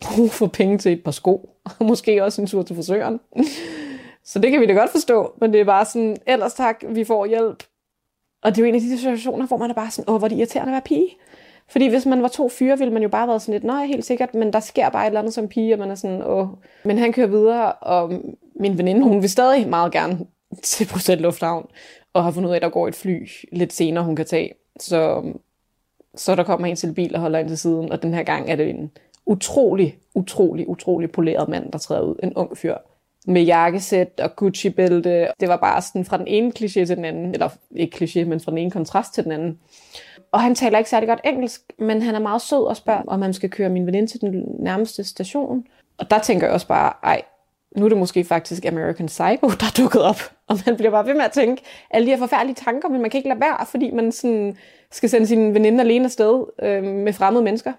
[0.00, 3.20] brug for penge til et par sko, og måske også en tur til frisøren.
[4.24, 7.04] Så det kan vi da godt forstå, men det er bare sådan, ellers tak, vi
[7.04, 7.62] får hjælp.
[8.42, 10.26] Og det er jo en af de situationer, hvor man er bare sådan, åh, hvor
[10.26, 11.16] er det irriterende at være pige.
[11.68, 14.04] Fordi hvis man var to fyre, ville man jo bare være sådan lidt, nej, helt
[14.04, 16.48] sikkert, men der sker bare et eller andet som pige, og man er sådan, åh.
[16.84, 18.12] Men han kører videre, og
[18.60, 20.18] min veninde, hun vil stadig meget gerne
[20.62, 21.66] til Bruxelles Lufthavn,
[22.12, 24.52] og har fundet ud af, at der går et fly lidt senere, hun kan tage.
[24.80, 25.22] Så,
[26.14, 28.50] så der kommer en til bil og holder ind til siden, og den her gang
[28.50, 28.90] er det en
[29.26, 32.16] utrolig, utrolig, utrolig poleret mand, der træder ud.
[32.22, 32.76] En ung fyr
[33.26, 35.28] med jakkesæt og Gucci-bælte.
[35.40, 38.40] Det var bare sådan fra den ene kliché til den anden, eller ikke kliché, men
[38.40, 39.58] fra den ene kontrast til den anden.
[40.32, 43.18] Og han taler ikke særlig godt engelsk, men han er meget sød og spørger, om
[43.18, 45.64] man skal køre min veninde til den nærmeste station.
[45.98, 47.22] Og der tænker jeg også bare, ej,
[47.76, 50.20] nu er det måske faktisk American Psycho, der er dukket op.
[50.50, 53.10] Og man bliver bare ved med at tænke alle de her forfærdelige tanker, men man
[53.10, 54.56] kan ikke lade være, fordi man sådan
[54.90, 57.72] skal sende sin veninde alene afsted øh, med fremmede mennesker.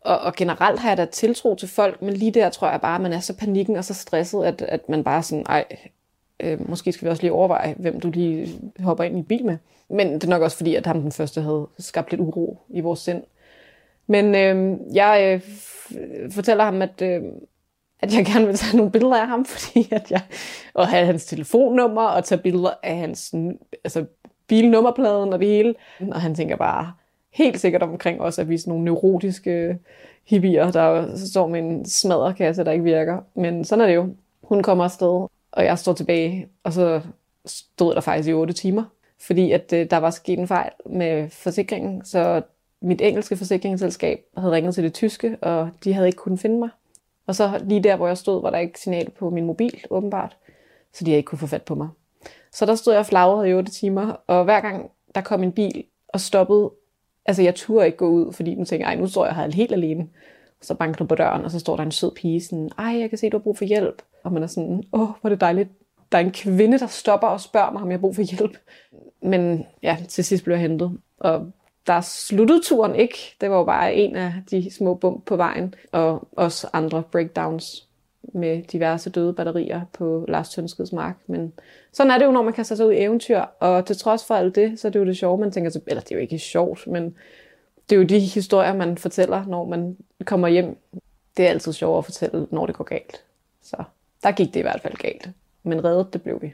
[0.00, 2.94] Og, og generelt har jeg da tiltro til folk, men lige der tror jeg bare,
[2.94, 5.64] at man er så panikken og så stresset, at, at man bare sådan, ej,
[6.40, 9.56] øh, måske skal vi også lige overveje, hvem du lige hopper ind i bil med.
[9.88, 12.80] Men det er nok også fordi, at ham den første havde skabt lidt uro i
[12.80, 13.22] vores sind.
[14.06, 15.40] Men øh, jeg
[15.96, 17.22] øh, fortæller ham, at, øh,
[18.00, 20.22] at jeg gerne vil tage nogle billeder af ham, fordi at jeg,
[20.74, 23.34] og have hans telefonnummer og tage billeder af hans
[23.84, 24.04] altså,
[24.48, 25.74] bilnummerpladen og det hele.
[26.12, 26.92] Og han tænker bare
[27.32, 29.78] helt sikkert omkring også, at vi er sådan nogle neurotiske
[30.24, 33.18] hippier, der står med en smadrekasse, der ikke virker.
[33.34, 34.08] Men sådan er det jo.
[34.42, 37.00] Hun kommer afsted, og jeg står tilbage, og så
[37.46, 38.84] stod der faktisk i 8 timer,
[39.20, 42.42] fordi at øh, der var sket en fejl med forsikringen, så
[42.82, 46.68] mit engelske forsikringsselskab havde ringet til det tyske, og de havde ikke kunnet finde mig.
[47.26, 50.36] Og så lige der, hvor jeg stod, var der ikke signal på min mobil, åbenbart,
[50.92, 51.88] så de havde ikke kunne få fat på mig.
[52.52, 55.84] Så der stod jeg flagret i 8 timer, og hver gang der kom en bil
[56.08, 56.70] og stoppede,
[57.26, 59.72] altså jeg turde ikke gå ud, fordi nu tænkte jeg, nu står jeg her helt
[59.72, 60.08] alene.
[60.62, 63.08] Så banker du på døren, og så står der en sød pige, sådan, ej, jeg
[63.08, 64.02] kan se, du har brug for hjælp.
[64.24, 65.68] Og man er sådan, åh, hvor er det dejligt.
[66.12, 68.58] Der er en kvinde, der stopper og spørger mig, om jeg har brug for hjælp.
[69.22, 70.98] Men ja, til sidst blev jeg hentet.
[71.18, 71.50] Og
[71.86, 73.36] der sluttede turen ikke.
[73.40, 75.74] Det var jo bare en af de små bump på vejen.
[75.92, 77.88] Og også andre breakdowns
[78.32, 81.16] med diverse døde batterier på Lars Tønskeds mark.
[81.26, 81.52] Men
[81.92, 83.40] sådan er det jo, når man kaster sig ud i eventyr.
[83.40, 85.82] Og til trods for alt det, så er det jo det sjove, man tænker sig,
[85.86, 87.16] Eller det er jo ikke sjovt, men
[87.90, 90.76] det er jo de historier, man fortæller, når man kommer hjem.
[91.36, 93.24] Det er altid sjovt at fortælle, når det går galt.
[93.62, 93.76] Så
[94.22, 95.28] der gik det i hvert fald galt.
[95.62, 96.52] Men reddet, det blev vi.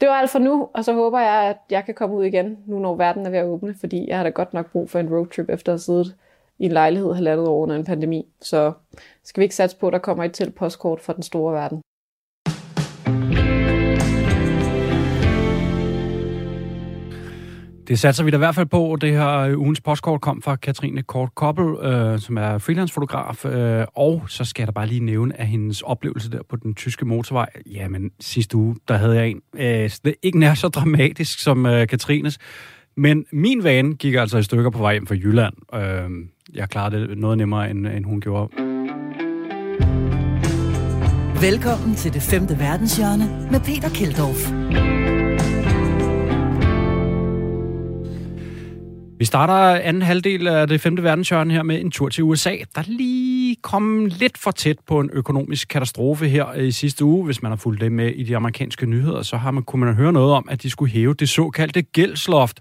[0.00, 2.58] Det var alt for nu, og så håber jeg, at jeg kan komme ud igen,
[2.66, 4.98] nu når verden er ved at åbne, fordi jeg har da godt nok brug for
[4.98, 6.16] en roadtrip efter at have siddet
[6.58, 8.28] i en lejlighed halvandet år under en pandemi.
[8.40, 8.72] Så
[9.24, 11.82] skal vi ikke satse på, at der kommer et til postkort fra den store verden.
[17.88, 18.98] Det satser vi da i hvert fald på.
[19.00, 23.44] Det her øh, ugens postkort kom fra Katrine Kort Koppel, øh, som er freelance-fotograf.
[23.44, 26.74] Øh, og så skal jeg da bare lige nævne af hendes oplevelse der på den
[26.74, 27.48] tyske motorvej.
[27.66, 29.40] Jamen, sidste uge, der havde jeg en.
[29.54, 32.38] Øh, det er ikke nær så dramatisk som øh, Katrines.
[32.96, 35.54] Men min vane gik altså i stykker på vej hjem fra Jylland.
[35.74, 36.10] Øh,
[36.54, 38.52] jeg klarede det noget nemmere, end, end hun gjorde.
[41.40, 45.05] Velkommen til det femte verdenshjørne med Peter Keldorf.
[49.18, 52.82] Vi starter anden halvdel af det femte verdenshjørne her med en tur til USA, der
[52.86, 57.24] lige kom lidt for tæt på en økonomisk katastrofe her i sidste uge.
[57.24, 59.94] Hvis man har fulgt det med i de amerikanske nyheder, så har man, kunne man
[59.94, 62.60] høre noget om, at de skulle hæve det såkaldte gældsloft.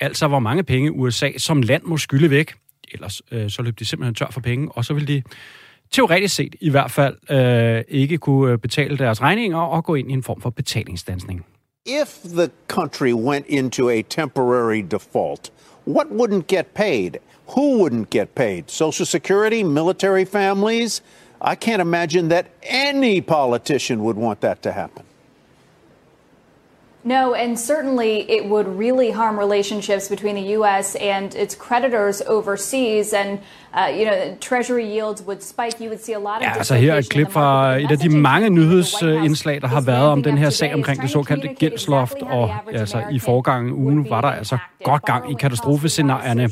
[0.00, 2.54] Altså, hvor mange penge USA som land må skylde væk.
[2.92, 5.22] Ellers øh, så løb de simpelthen tør for penge, og så ville de
[5.90, 10.10] teoretisk set i hvert fald øh, ikke kunne øh, betale deres regninger og gå ind
[10.10, 11.46] i en form for betalingsdansning.
[11.86, 15.52] If the country went into a temporary default,
[15.88, 17.18] what wouldn't get paid?
[17.48, 18.68] Who wouldn't get paid?
[18.68, 21.00] Social Security, military families?
[21.40, 25.04] I can't imagine that any politician would want that to happen.
[27.08, 30.96] No, and certainly it would really harm relationships between the U.S.
[31.00, 33.12] and its creditors overseas.
[33.12, 33.38] And,
[33.74, 35.80] uh, you know, Treasury yields would spike.
[35.80, 37.98] You would see a lot of Ja, altså her er et klip fra et af
[37.98, 42.16] de mange nyhedsindslag, der har været om den her sag omkring det såkaldte gældsloft.
[42.22, 46.50] Og altså, i forgangen ugen var der altså godt gang i katastrofescenarierne.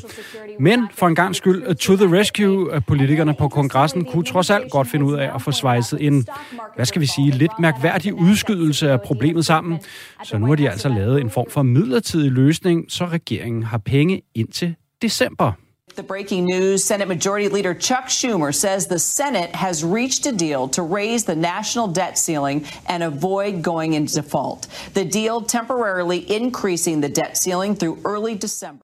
[0.59, 4.87] Men for en gang skyld, to the rescue, politikerne på kongressen kunne trods alt godt
[4.87, 6.27] finde ud af at få svejset en,
[6.75, 9.79] hvad skal vi sige, lidt mærkværdig udskydelse af problemet sammen.
[10.23, 14.21] Så nu har de altså lavet en form for midlertidig løsning, så regeringen har penge
[14.35, 15.51] indtil december.
[15.95, 20.69] The breaking news Senate Majority Leader Chuck Schumer says the Senate has reached a deal
[20.69, 24.67] to raise the national debt ceiling and avoid going into default.
[24.93, 28.81] The deal temporarily increasing the debt ceiling through early December.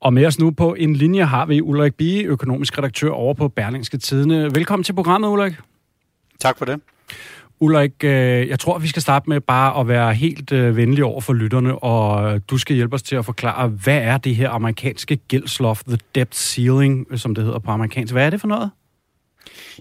[0.00, 3.48] Og med os nu på en linje har vi Ulrik Bie, økonomisk redaktør over på
[3.48, 4.54] Berlingske Tidene.
[4.54, 5.52] Velkommen til programmet, Ulrik.
[6.40, 6.80] Tak for det.
[7.62, 11.20] Ulrik, øh, jeg tror, vi skal starte med bare at være helt øh, venlige over
[11.20, 14.50] for lytterne, og øh, du skal hjælpe os til at forklare, hvad er det her
[14.50, 18.12] amerikanske gældsloft, the debt ceiling, som det hedder på amerikansk.
[18.12, 18.70] Hvad er det for noget?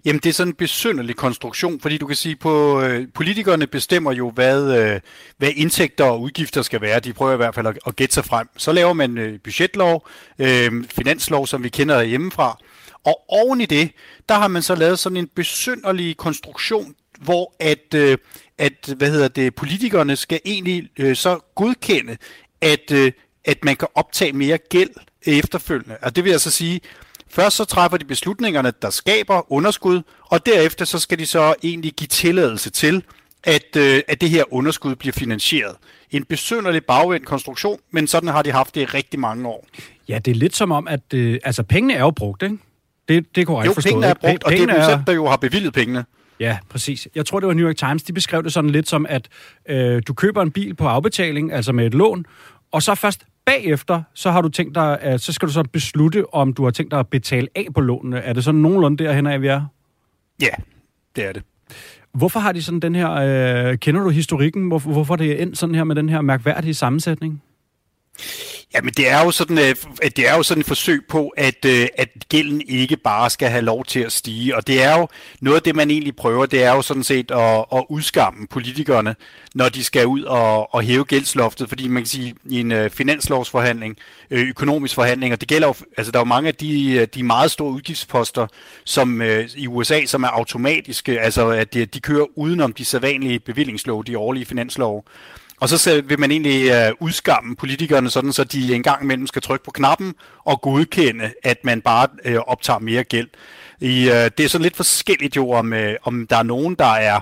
[0.05, 4.11] Jamen, det er sådan en besynderlig konstruktion, fordi du kan sige, på øh, politikerne bestemmer
[4.11, 4.99] jo, hvad, øh,
[5.37, 6.99] hvad indtægter og udgifter skal være.
[6.99, 8.47] De prøver i hvert fald at, at gætte sig frem.
[8.57, 10.07] Så laver man øh, budgetlov,
[10.39, 12.57] øh, finanslov, som vi kender hjemmefra.
[13.05, 13.91] Og oven i det,
[14.29, 18.17] der har man så lavet sådan en besynderlig konstruktion, hvor at, øh,
[18.57, 22.17] at hvad hedder det, politikerne skal egentlig øh, så godkende,
[22.61, 23.11] at, øh,
[23.45, 24.89] at man kan optage mere gæld
[25.25, 25.97] efterfølgende.
[26.01, 26.81] Og det vil jeg så sige,
[27.29, 31.93] først så træffer de beslutningerne, der skaber underskud, og derefter så skal de så egentlig
[31.93, 33.03] give tilladelse til,
[33.43, 35.75] at, øh, at det her underskud bliver finansieret.
[36.11, 39.67] En besynderlig bagvendt konstruktion, men sådan har de haft det i rigtig mange år.
[40.07, 42.57] Ja, det er lidt som om, at øh, altså, pengene er jo brugt, ikke?
[43.09, 43.89] Det, det kunne jeg jo, forstå.
[43.89, 46.05] pengene er brugt, og det er dem der jo har bevilget pengene.
[46.39, 47.07] Ja, præcis.
[47.15, 49.27] Jeg tror, det var New York Times, de beskrev det sådan lidt som, at
[49.69, 52.25] øh, du køber en bil på afbetaling, altså med et lån,
[52.71, 56.33] og så først bagefter, så har du tænkt dig, at så skal du så beslutte,
[56.33, 58.19] om du har tænkt dig at betale af på lånene.
[58.19, 59.65] Er det sådan nogenlunde derhen af, vi er?
[60.41, 60.49] Ja,
[61.15, 61.43] det er det.
[62.13, 65.57] Hvorfor har de sådan den her, øh, kender du historikken, hvor, hvorfor det er endt
[65.57, 67.43] sådan her med den her mærkværdige sammensætning?
[68.73, 71.65] Jamen, det er jo sådan, øh, at det er jo sådan et forsøg på, at,
[71.65, 74.55] øh, at gælden ikke bare skal have lov til at stige.
[74.55, 75.07] Og det er jo
[75.41, 79.15] noget af det, man egentlig prøver, det er jo sådan set at, at udskamme politikerne,
[79.55, 81.69] når de skal ud og, og hæve gældsloftet.
[81.69, 83.97] Fordi man kan sige, i en øh, finanslovsforhandling,
[84.29, 87.51] økonomisk forhandling, og det gælder jo, altså der er jo mange af de, de meget
[87.51, 88.47] store udgiftsposter
[88.85, 89.21] som
[89.55, 94.17] i USA, som er automatiske, altså at de, de kører udenom de sædvanlige bevillingslov, de
[94.17, 95.05] årlige finanslov.
[95.59, 99.41] Og så vil man egentlig øh, udskamme politikerne, sådan så de en gang imellem skal
[99.41, 100.13] trykke på knappen
[100.45, 103.27] og godkende, at man bare øh, optager mere gæld.
[103.79, 106.85] I, øh, det er sådan lidt forskelligt jo, om, øh, om der er nogen, der
[106.93, 107.19] er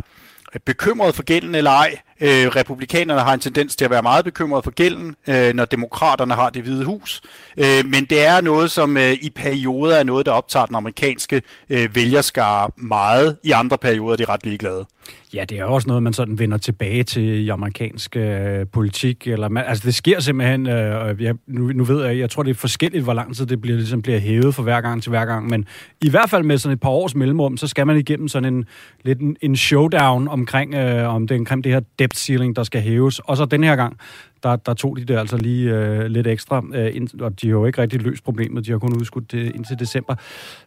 [0.66, 1.98] bekymret for gælden eller ej.
[2.22, 6.34] Øh, republikanerne har en tendens til at være meget bekymret for gælden, øh, når demokraterne
[6.34, 7.22] har det hvide hus.
[7.58, 11.42] Øh, men det er noget, som øh, i perioder er noget, der optager den amerikanske
[11.70, 13.38] øh, vælgerskare meget.
[13.44, 14.86] I andre perioder er de ret ligeglade.
[15.34, 19.28] Ja, det er også noget, man sådan vender tilbage til i amerikansk øh, politik.
[19.28, 22.50] Eller man, altså, det sker simpelthen, øh, jeg, nu, nu ved jeg, jeg tror, det
[22.50, 25.26] er forskelligt, hvor lang tid det bliver, ligesom bliver hævet fra hver gang til hver
[25.26, 25.50] gang.
[25.50, 25.66] Men
[26.04, 28.66] i hvert fald med sådan et par års mellemrum, så skal man igennem sådan en,
[29.04, 32.82] lidt en, en showdown omkring, øh, om det, omkring det her debt ceiling, der skal
[32.82, 33.20] hæves.
[33.20, 33.98] Og så den her gang,
[34.44, 37.54] der, der tog de det altså lige øh, lidt ekstra, øh, ind, og de har
[37.54, 40.16] jo ikke rigtig løst problemet, de har kun udskudt det indtil december.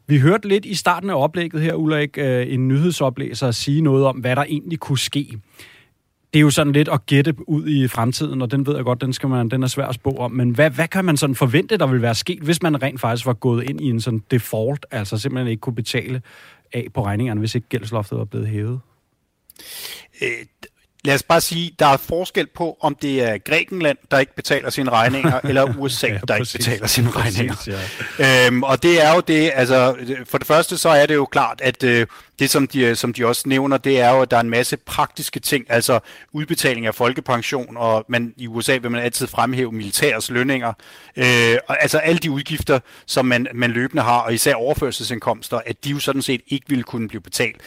[0.07, 4.17] Vi hørte lidt i starten af oplægget her, Ulrik, øh, en nyhedsoplæser sige noget om,
[4.17, 5.39] hvad der egentlig kunne ske.
[6.33, 9.01] det er jo sådan lidt at gætte ud i fremtiden, og den ved jeg godt,
[9.01, 10.33] den, skal man, den er svær at spå om.
[10.33, 13.27] Men hvad, hvad kan man sådan forvente, der vil være sket, hvis man rent faktisk
[13.27, 16.23] var gået ind i en sådan default, altså simpelthen ikke kunne betale
[16.73, 18.81] af på regningerne, hvis ikke gældsloftet var blevet hævet?
[20.23, 20.29] Øh,
[21.05, 24.71] lad os bare sige, der er forskel på, om det er Grækenland, der ikke betaler
[24.71, 26.55] sine regninger, eller USA, ja, der præcis.
[26.55, 27.55] ikke betaler sine regninger.
[27.55, 27.75] Præcis,
[28.19, 28.47] ja.
[28.47, 31.61] øhm, og det er jo det, altså for det første så er det jo klart,
[31.61, 32.07] at øh,
[32.39, 34.77] det som de, som de også nævner, det er jo, at der er en masse
[34.77, 36.01] praktiske ting, altså
[36.33, 40.73] udbetaling af folkepension, og man, i USA vil man altid fremhæve militærs lønninger,
[41.17, 45.85] øh, og altså alle de udgifter, som man, man løbende har, og især overførselsindkomster, at
[45.85, 47.61] de jo sådan set ikke ville kunne blive betalt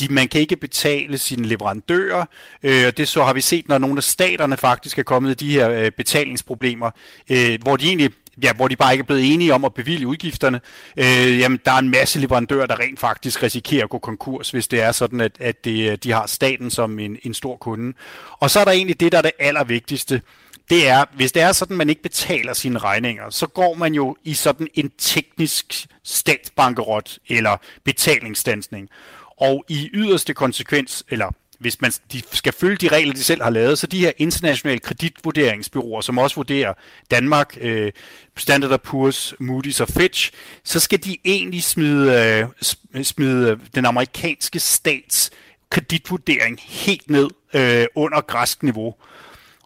[0.00, 2.24] de, man kan ikke betale sine leverandører,
[2.62, 5.46] øh, og det så har vi set, når nogle af staterne faktisk er kommet i
[5.46, 6.90] de her øh, betalingsproblemer,
[7.30, 8.10] øh, hvor de egentlig
[8.42, 10.60] ja, hvor de bare ikke er blevet enige om at bevilge udgifterne,
[10.96, 14.68] øh, jamen der er en masse leverandører, der rent faktisk risikerer at gå konkurs, hvis
[14.68, 17.96] det er sådan, at, at det, de har staten som en, en stor kunde.
[18.30, 20.22] Og så er der egentlig det, der er det allervigtigste,
[20.70, 23.94] det er, hvis det er sådan, at man ikke betaler sine regninger, så går man
[23.94, 28.88] jo i sådan en teknisk statsbankerot eller betalingsstansning.
[29.42, 33.50] Og i yderste konsekvens, eller hvis man de skal følge de regler, de selv har
[33.50, 36.74] lavet, så de her internationale kreditvurderingsbyråer, som også vurderer
[37.10, 37.92] Danmark, øh,
[38.36, 40.32] Standard Poor's, Moody's og Fitch,
[40.64, 42.48] så skal de egentlig smide,
[42.94, 45.30] øh, smide den amerikanske stats
[45.70, 48.94] kreditvurdering helt ned øh, under græsk niveau.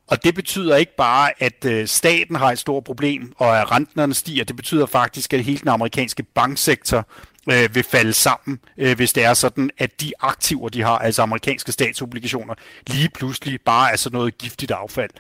[0.06, 4.14] Og det betyder ikke bare, at øh, staten har et stort problem, og at renterne
[4.14, 4.44] stiger.
[4.44, 7.06] Det betyder faktisk, at hele den amerikanske banksektor
[7.52, 11.22] øh, vil falde sammen, øh, hvis det er sådan, at de aktiver, de har, altså
[11.22, 12.54] amerikanske statsobligationer,
[12.87, 15.11] lige pludselig bare er sådan noget giftigt affald.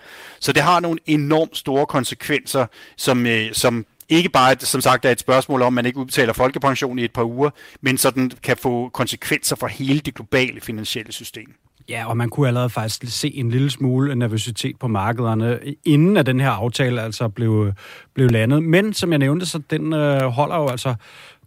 [0.40, 5.10] Så det har nogle enormt store konsekvenser, som, øh, som ikke bare, som sagt, er
[5.10, 8.56] et spørgsmål om, at man ikke udbetaler folkepension i et par uger, men sådan kan
[8.56, 11.54] få konsekvenser for hele det globale finansielle system.
[11.88, 16.26] Ja, og man kunne allerede faktisk se en lille smule nervøsitet på markederne, inden at
[16.26, 17.72] den her aftale altså blev,
[18.14, 18.62] blev landet.
[18.62, 20.94] Men som jeg nævnte, så den øh, holder jo altså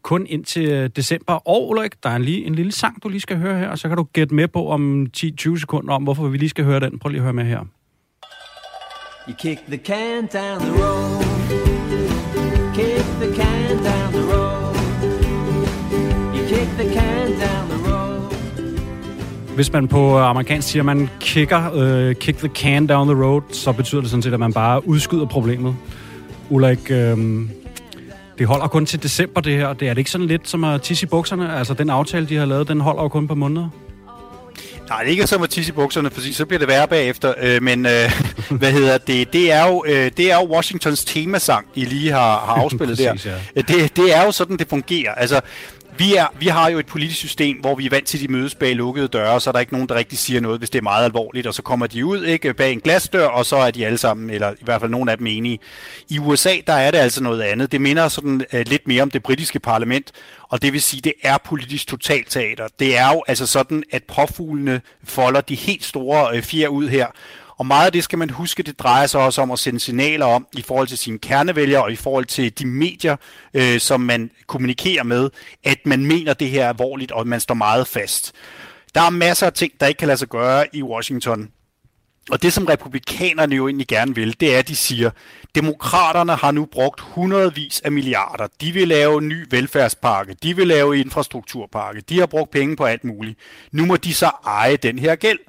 [0.02, 1.34] kun indtil øh, december.
[1.34, 3.80] Og Ulrik, der er en, lige, en lille sang, du lige skal høre her, og
[3.80, 6.80] så kan du gætte med på om 10-20 sekunder om, hvorfor vi lige skal høre
[6.80, 7.00] den.
[7.00, 7.60] Prøv lige at høre med her.
[9.30, 11.24] You kick the can down the road.
[12.76, 14.76] Kick the can down the road.
[16.36, 18.00] You kick the can down the road.
[19.56, 21.70] Hvis man på amerikansk siger, at man kicker,
[22.10, 24.88] uh, kick the can down the road, så betyder det sådan set, at man bare
[24.88, 25.76] udskyder problemet.
[26.50, 27.20] Ulrik, uh,
[28.40, 29.74] det holder kun til december, det her.
[29.74, 31.58] Det er det ikke sådan lidt som at tisse i bukserne?
[31.58, 33.70] Altså, den aftale, de har lavet, den holder jo kun på måneder.
[34.90, 37.34] Nej, det er ikke som at tisse i bukserne, for så bliver det værre bagefter.
[37.42, 38.12] Øh, men øh,
[38.60, 39.34] hvad hedder det?
[39.34, 43.24] Det er, jo, øh, det er jo Washingtons temasang, I lige har, har afspillet Præcis,
[43.24, 43.32] der.
[43.56, 43.62] Ja.
[43.62, 45.14] Det, det er jo sådan, det fungerer.
[45.14, 45.42] Altså,
[46.00, 48.32] vi, er, vi har jo et politisk system, hvor vi er vant til, at de
[48.32, 50.80] mødes bag lukkede døre, så er der ikke nogen, der rigtig siger noget, hvis det
[50.80, 53.72] er meget alvorligt, og så kommer de ud ikke bag en glasdør, og så er
[53.72, 55.60] de alle sammen, eller i hvert fald nogen af dem enige.
[56.10, 57.72] I USA, der er det altså noget andet.
[57.72, 60.12] Det minder sådan uh, lidt mere om det britiske parlament,
[60.44, 62.68] og det vil sige, det er politisk totalteater.
[62.80, 67.08] Det er jo altså sådan, at påfuglene folder de helt store uh, fjer ud her,
[67.60, 70.26] og meget af det skal man huske, det drejer sig også om at sende signaler
[70.26, 73.16] om i forhold til sine kernevælgere og i forhold til de medier,
[73.54, 75.30] øh, som man kommunikerer med,
[75.64, 78.32] at man mener det her er alvorligt, og at man står meget fast.
[78.96, 81.50] Der er masser af ting, der ikke kan lade sig gøre i Washington.
[82.32, 85.10] Og det, som republikanerne jo egentlig gerne vil, det er, at de siger,
[85.56, 88.48] demokraterne har nu brugt hundredvis af milliarder.
[88.62, 90.36] De vil lave en ny velfærdspakke.
[90.44, 92.02] De vil lave infrastrukturpakke.
[92.02, 93.40] De har brugt penge på alt muligt.
[93.72, 95.40] Nu må de så eje den her gæld.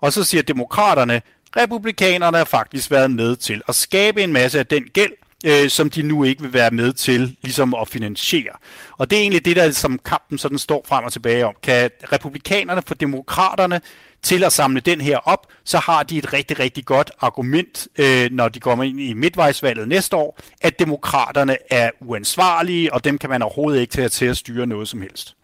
[0.00, 1.22] Og så siger demokraterne,
[1.56, 5.12] republikanerne har faktisk været med til at skabe en masse af den gæld,
[5.46, 8.52] øh, som de nu ikke vil være med til ligesom at finansiere.
[8.92, 11.54] Og det er egentlig det, der som kampen sådan står frem og tilbage om.
[11.62, 13.80] Kan republikanerne få demokraterne
[14.22, 18.30] til at samle den her op, så har de et rigtig, rigtig godt argument, øh,
[18.30, 23.30] når de kommer ind i midtvejsvalget næste år, at demokraterne er uansvarlige, og dem kan
[23.30, 25.37] man overhovedet ikke tage til at styre noget som helst.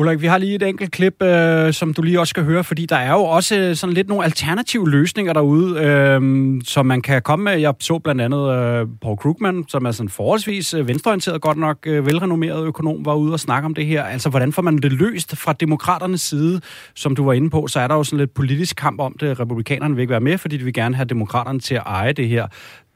[0.00, 2.86] Ulrik, vi har lige et enkelt klip, øh, som du lige også skal høre, fordi
[2.86, 7.22] der er jo også øh, sådan lidt nogle alternative løsninger derude, øh, som man kan
[7.22, 7.52] komme med.
[7.52, 11.76] Jeg så blandt andet øh, Paul Krugman, som er sådan forholdsvis øh, venstreorienteret, godt nok
[11.86, 14.02] øh, velrenommeret økonom, var ude og snakke om det her.
[14.02, 16.60] Altså, hvordan får man det løst fra demokraternes side?
[16.94, 19.40] Som du var inde på, så er der jo sådan lidt politisk kamp om det.
[19.40, 22.28] Republikanerne vil ikke være med, fordi de vil gerne have demokraterne til at eje det
[22.28, 22.46] her.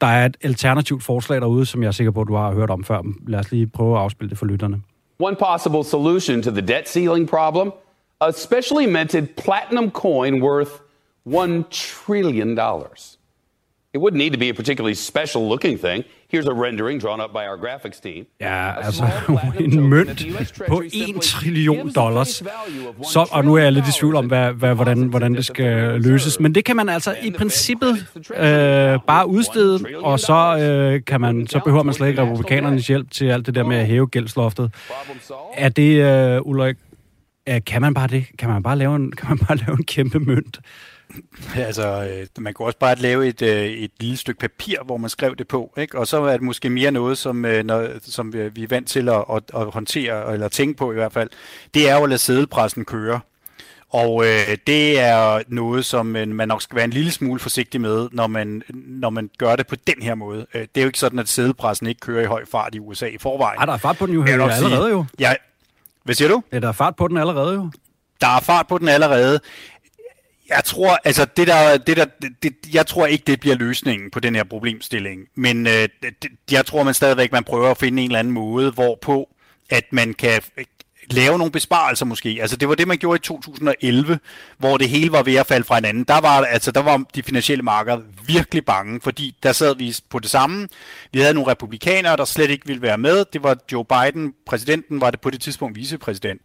[0.01, 2.69] Der er et alternativt forslag derude, som jeg er sikker på, at du har hørt
[2.69, 3.01] om før.
[3.27, 4.81] Lad os lige prøve at afspille det for lytterne.
[5.17, 7.73] One possible solution to the debt ceiling problem
[8.21, 10.81] a specially minted platinum coin worth
[11.27, 12.57] $1 trillion.
[13.93, 16.05] It wouldn't need to be a particularly special looking thing.
[16.33, 18.25] Here's a rendering drawn up by our graphics team.
[18.41, 19.09] Ja, altså
[19.59, 20.25] en mønt
[20.69, 22.43] på 1 trillion dollars.
[23.11, 26.01] Så, og nu er jeg lidt i tvivl om, hvad, hvad, hvordan, hvordan det skal
[26.01, 26.39] løses.
[26.39, 28.07] Men det kan man altså i princippet
[28.37, 33.11] øh, bare udstede, og så, øh, kan man, så behøver man slet ikke republikanernes hjælp
[33.11, 34.73] til alt det der med at hæve gældsloftet.
[35.53, 36.01] Er det,
[36.35, 36.75] øh, Ulrik,
[37.49, 38.25] øh, kan man bare det?
[38.39, 40.59] Kan man bare lave en, kan man bare lave en kæmpe mønt?
[41.67, 45.09] Altså, øh, man kunne også bare lave et, øh, et lille stykke papir, hvor man
[45.09, 45.99] skrev det på, ikke?
[45.99, 49.09] og så er det måske mere noget, som, øh, når, som vi er vant til
[49.09, 51.29] at, at, at håndtere, eller tænke på i hvert fald,
[51.73, 53.19] det er jo at lade sædelpressen køre.
[53.89, 57.81] Og øh, det er noget, som øh, man nok skal være en lille smule forsigtig
[57.81, 60.45] med, når man, når man gør det på den her måde.
[60.53, 63.05] Øh, det er jo ikke sådan, at sædelpressen ikke kører i høj fart i USA
[63.05, 63.59] i forvejen.
[63.59, 65.05] Ej, der er fart på den jo her allerede jo.
[65.19, 65.33] Ja,
[66.03, 66.43] hvad siger du?
[66.51, 67.69] Ja, der er fart på den allerede jo.
[68.21, 69.39] Der er fart på den allerede.
[70.49, 72.05] Jeg tror, altså det der, det der,
[72.43, 75.21] det, jeg tror ikke, det bliver løsningen på den her problemstilling.
[75.35, 78.71] Men øh, det, jeg tror, man stadigvæk man prøver at finde en eller anden måde,
[78.71, 79.29] hvorpå
[79.69, 80.41] at man kan
[81.09, 82.37] lave nogle besparelser måske.
[82.41, 84.19] Altså det var det, man gjorde i 2011,
[84.57, 86.03] hvor det hele var ved at falde fra hinanden.
[86.03, 90.19] Der var, altså, der var de finansielle markeder virkelig bange, fordi der sad vi på
[90.19, 90.67] det samme.
[91.13, 93.25] Vi havde nogle republikanere, der slet ikke ville være med.
[93.33, 96.41] Det var Joe Biden, præsidenten, var det på det tidspunkt vicepræsident.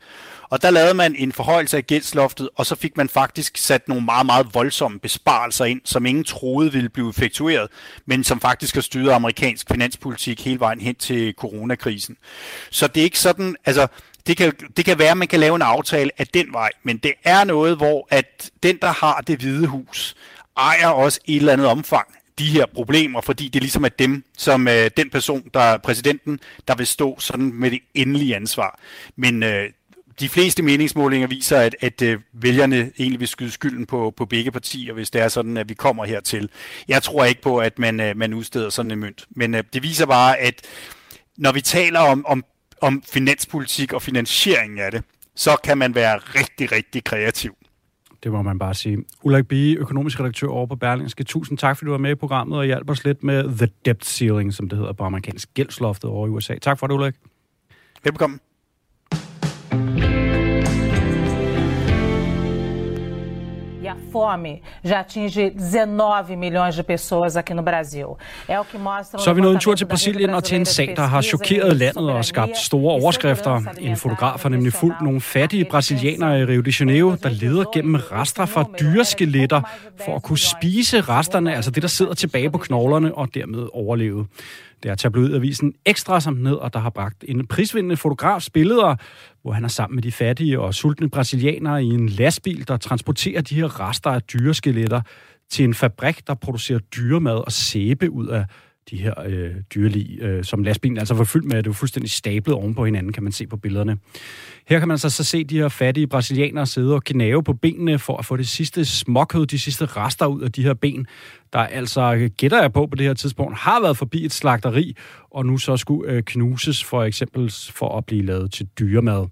[0.51, 4.05] Og der lavede man en forhøjelse af gældsloftet, og så fik man faktisk sat nogle
[4.05, 7.69] meget, meget voldsomme besparelser ind, som ingen troede ville blive effektueret,
[8.07, 12.17] men som faktisk har styret amerikansk finanspolitik hele vejen hen til coronakrisen.
[12.71, 13.87] Så det er ikke sådan, altså
[14.27, 16.97] det kan, det kan være, at man kan lave en aftale af den vej, men
[16.97, 20.15] det er noget, hvor at den, der har det hvide hus,
[20.57, 22.07] ejer også i et eller andet omfang
[22.39, 26.41] de her problemer, fordi det ligesom er dem, som øh, den person, der er præsidenten,
[26.69, 28.81] der vil stå sådan med det endelige ansvar.
[29.17, 29.71] Men øh,
[30.21, 34.51] de fleste meningsmålinger viser, at, at øh, vælgerne egentlig vil skyde skylden på, på begge
[34.51, 36.51] partier, hvis det er sådan, at vi kommer hertil.
[36.89, 39.27] Jeg tror ikke på, at man, øh, man udsteder sådan en mønt.
[39.31, 40.63] Men øh, det viser bare, at
[41.37, 42.45] når vi taler om, om,
[42.81, 45.03] om finanspolitik og finansieringen af det,
[45.37, 47.57] så kan man være rigtig, rigtig kreativ.
[48.23, 49.05] Det må man bare sige.
[49.23, 51.25] Ulrik Bie, økonomisk redaktør over på Berlingske.
[51.25, 54.07] Tusind tak, fordi du var med i programmet og hjalp os lidt med The Debt
[54.07, 56.59] Ceiling, som det hedder på amerikansk gældsloftet over i USA.
[56.59, 57.15] Tak for det, Ulrik.
[58.05, 58.41] Velkommen.
[63.91, 68.17] A fome já atinge 19 milhões de pessoas aqui no Brasil.
[68.49, 70.65] É o que mostra Så er vi nået en tur til Brasilien og til en
[70.65, 73.63] sag, der har chokeret landet og skabt store overskrifter.
[73.79, 77.95] En fotograf har nemlig fulgt nogle fattige brasilianere i Rio de Janeiro, der leder gennem
[77.95, 79.61] rester fra dyreskeletter
[80.05, 84.27] for at kunne spise resterne, altså det, der sidder tilbage på knoglerne, og dermed overleve.
[84.83, 88.97] Det er tabloidavisen Ekstra som ned, og der har bragt en prisvindende fotografs billeder,
[89.43, 93.41] hvor han er sammen med de fattige og sultne brasilianere i en lastbil, der transporterer
[93.41, 95.01] de her rester af dyreskeletter
[95.51, 98.45] til en fabrik, der producerer dyremad og sæbe ud af
[98.91, 102.57] de her øh, dyrelig, øh, som lastbilen altså var fyldt med, det var fuldstændig stablet
[102.57, 103.99] oven på hinanden, kan man se på billederne.
[104.69, 107.99] Her kan man altså så se de her fattige brasilianere sidde og knave på benene
[107.99, 111.07] for at få det sidste småkød, de sidste rester ud af de her ben,
[111.53, 114.97] der altså, øh, gætter jeg på på det her tidspunkt, har været forbi et slagteri,
[115.31, 119.27] og nu så skulle øh, knuses for eksempel for at blive lavet til dyremad.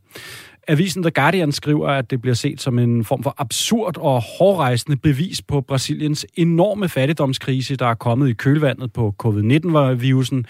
[0.70, 4.96] Avisen The Guardian skriver, at det bliver set som en form for absurd og hårdrejsende
[4.96, 10.46] bevis på Brasiliens enorme fattigdomskrise, der er kommet i kølvandet på covid-19-virusen.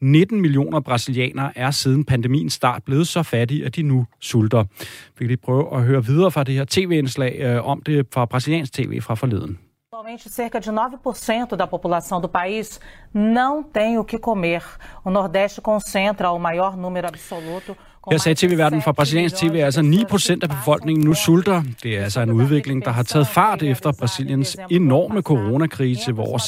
[0.00, 4.64] 19 millioner brasilianere er siden pandemiens start blevet så fattige, at de nu sulter.
[5.08, 8.24] Vi kan lige prøve at høre videre fra det her tv-indslag øh, om det fra
[8.24, 9.58] brasiliansk tv fra forleden.
[9.92, 12.80] Atualmente, cerca de 9% da população do país
[13.12, 14.62] não tem o que comer.
[15.04, 17.76] O Nordeste concentra o maior número absoluto.
[18.10, 21.62] Her sagde TV-verden fra brasiliansk TV, at altså 9% af befolkningen nu sulter.
[21.82, 26.38] Det er altså en udvikling, der har taget fart efter Brasiliens enorme coronakrise, hvor over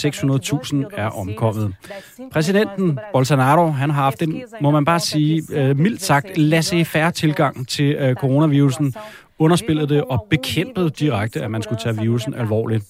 [0.91, 1.75] 600.000 er omkommet.
[2.33, 7.69] Præsidenten Bolsonaro, han har haft en, må man bare sige, øh, mildt sagt, laissez-faire tilgang
[7.69, 8.95] til øh, coronavirusen,
[9.39, 12.85] underspillet det og bekæmpet direkte, at man skulle tage virusen alvorligt.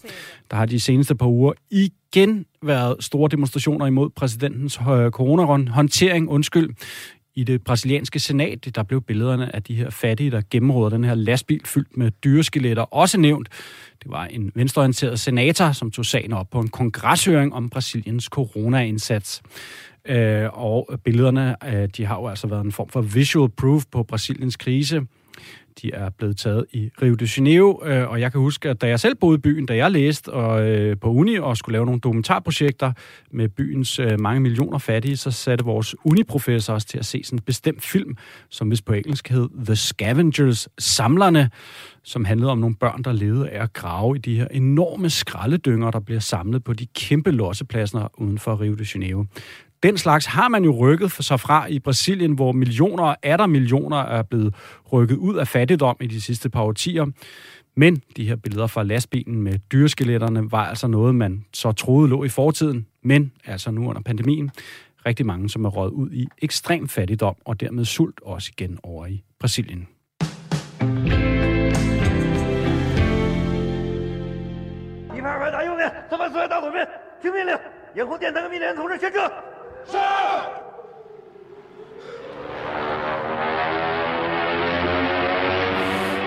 [0.51, 6.71] Der har de seneste par uger igen været store demonstrationer imod præsidentens øh, coronahåndtering, undskyld,
[7.41, 8.75] i det brasilianske senat.
[8.75, 12.83] Der blev billederne af de her fattige, der gennemråder den her lastbil fyldt med dyreskeletter,
[12.83, 13.49] også nævnt.
[14.03, 19.43] Det var en venstreorienteret senator, som tog sagen op på en kongreshøring om Brasiliens corona-indsats.
[20.05, 24.03] Øh, og billederne, øh, de har jo altså været en form for visual proof på
[24.03, 25.01] Brasiliens krise.
[25.83, 28.89] De er blevet taget i Rio de Janeiro, øh, og jeg kan huske, at da
[28.89, 31.85] jeg selv boede i byen, da jeg læste og, øh, på uni og skulle lave
[31.85, 32.93] nogle dokumentarprojekter
[33.31, 37.39] med byens øh, mange millioner fattige, så satte vores uniprofessor os til at se sådan
[37.39, 38.17] en bestemt film,
[38.49, 41.51] som hvis på engelsk hed The Scavengers, Samlerne,
[42.03, 45.91] som handlede om nogle børn, der levede af at grave i de her enorme skraldedynger,
[45.91, 49.25] der bliver samlet på de kæmpe lossepladser uden for Rio de Janeiro.
[49.83, 53.47] Den slags har man jo rykket for sig fra i Brasilien, hvor millioner og der
[53.47, 54.55] millioner er blevet
[54.93, 57.07] rykket ud af fattigdom i de sidste par årtier.
[57.77, 62.25] Men de her billeder fra lastbilen med dyreskeletterne var altså noget, man så troede lå
[62.25, 64.51] i fortiden, men altså nu under pandemien.
[65.07, 69.07] Rigtig mange, som er røget ud i ekstrem fattigdom og dermed sult også igen over
[69.07, 69.89] i Brasilien.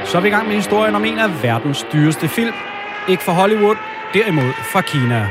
[0.06, 2.54] Så er vi i gang med historien om en af verdens dyreste film.
[3.10, 3.76] Ikke fra Hollywood,
[4.14, 5.30] derimod fra Kina.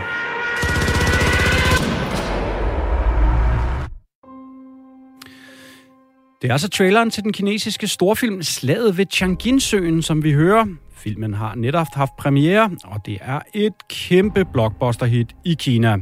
[6.42, 10.66] Det er altså traileren til den kinesiske storfilm Slaget ved Changinsøen, som vi hører.
[10.96, 15.96] Filmen har netop haft premiere, og det er et kæmpe blockbuster-hit i Kina.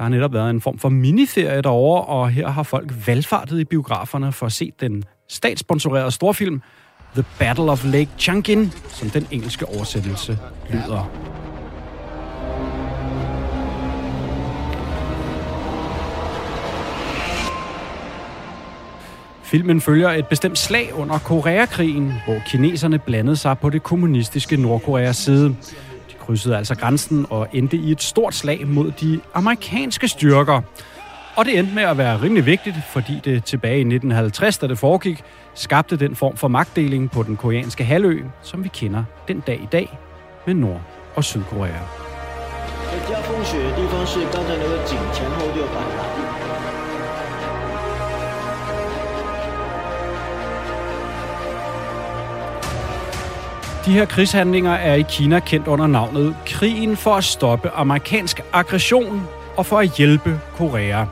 [0.00, 3.64] Der har netop været en form for miniferie derovre, og her har folk valgfartet i
[3.64, 6.62] biograferne for at se den statssponsorerede storfilm
[7.14, 10.38] The Battle of Lake Changjin, som den engelske oversættelse
[10.70, 11.10] lyder.
[19.42, 25.16] Filmen følger et bestemt slag under Koreakrigen, hvor kineserne blandede sig på det kommunistiske Nordkoreas
[25.16, 25.56] side
[26.29, 30.61] De krydsede altså grænsen og endte i et stort slag mod de amerikanske styrker.
[31.35, 34.77] Og det endte med at være rimelig vigtigt, fordi det tilbage i 1950, da det
[34.77, 39.59] foregik, skabte den form for magtdeling på den koreanske halvø, som vi kender den dag
[39.63, 39.99] i dag
[40.45, 40.81] med Nord-
[41.15, 42.05] og Sydkorea.
[43.07, 45.38] 家风雪的地方是刚才那个井前后
[53.85, 59.27] De her krigshandlinger er i Kina kendt under navnet Krigen for at stoppe amerikansk aggression
[59.57, 61.05] og for at hjælpe Korea.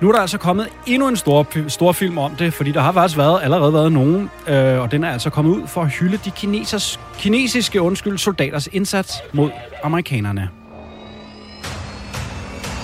[0.00, 2.92] Nu er der altså kommet endnu en stor, stor film om det, fordi der har
[2.92, 6.16] faktisk været, allerede været nogen, øh, og den er altså kommet ud for at hylde
[6.24, 9.50] de kinesers, kinesiske undskyld, soldaters indsats mod
[9.82, 10.50] amerikanerne.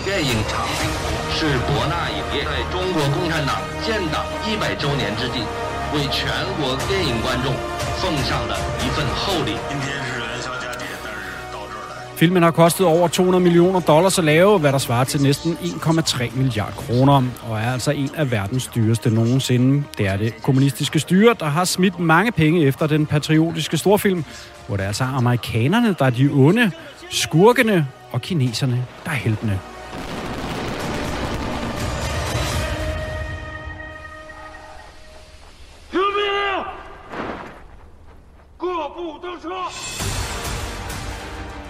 [0.05, 0.91] 电影《长兵》
[1.39, 5.39] 是博纳影业在中国共产党建党一百周年之际，
[5.95, 7.53] 为全国电影观众
[8.01, 8.55] 奉上的
[8.85, 9.53] 一份厚礼。
[9.69, 11.19] 今天是元宵佳节，但是
[11.53, 11.93] 到这儿来。
[12.17, 16.37] Filmen har kostet over 200 millioner dollars at lave, hvad der svarer til næsten 1,3
[16.37, 19.85] milliard kroner, og er altså en af verdens dyreste nogensinde.
[19.99, 24.25] Det er det kommunistiske styre, der har smidt mange penge efter den patriotiske storfilm,
[24.67, 26.71] hvor det er altså amerikanerne, der er de onde,
[27.11, 29.59] skurkene og kineserne, der er heltene.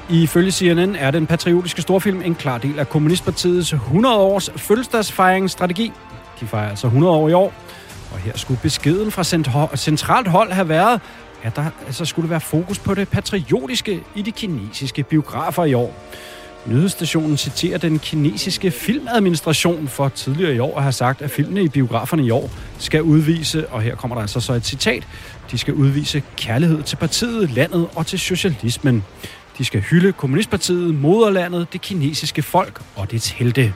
[0.09, 5.91] Ifølge CNN er den patriotiske storfilm en klar del af Kommunistpartiets 100-års fødselsdagsfejringsstrategi.
[6.39, 7.53] De fejrer altså 100 år i år,
[8.11, 11.01] og her skulle beskeden fra centralt hold have været,
[11.43, 15.93] at der altså skulle være fokus på det patriotiske i de kinesiske biografer i år.
[16.65, 21.69] Nyhedsstationen citerer den kinesiske filmadministration for tidligere i år at have sagt, at filmene i
[21.69, 25.07] biograferne i år skal udvise, og her kommer der altså så et citat,
[25.51, 29.03] de skal udvise kærlighed til partiet, landet og til socialismen.
[29.57, 33.73] De skal hylde Kommunistpartiet, moderlandet, det kinesiske folk og dets helte.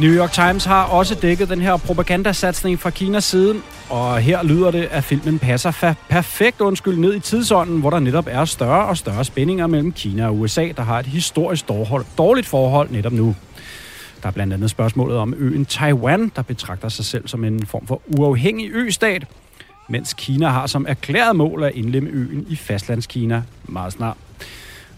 [0.00, 3.54] New York Times har også dækket den her propagandasatsning fra Kinas side,
[3.90, 7.98] og her lyder det, at filmen passer fa- perfekt undskyld ned i tidsånden, hvor der
[7.98, 11.68] netop er større og større spændinger mellem Kina og USA, der har et historisk
[12.18, 13.34] dårligt forhold netop nu.
[14.22, 17.86] Der er blandt andet spørgsmålet om øen Taiwan, der betragter sig selv som en form
[17.86, 19.26] for uafhængig østat,
[19.88, 24.16] mens Kina har som erklæret mål at indlemme øen i fastlandskina meget snart.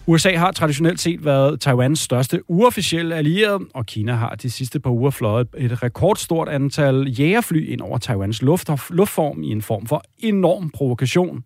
[0.09, 4.89] USA har traditionelt set været Taiwans største uofficielle allierede, og Kina har de sidste par
[4.89, 10.03] uger fløjet et rekordstort antal jægerfly ind over Taiwans luft- luftform i en form for
[10.19, 11.43] enorm provokation.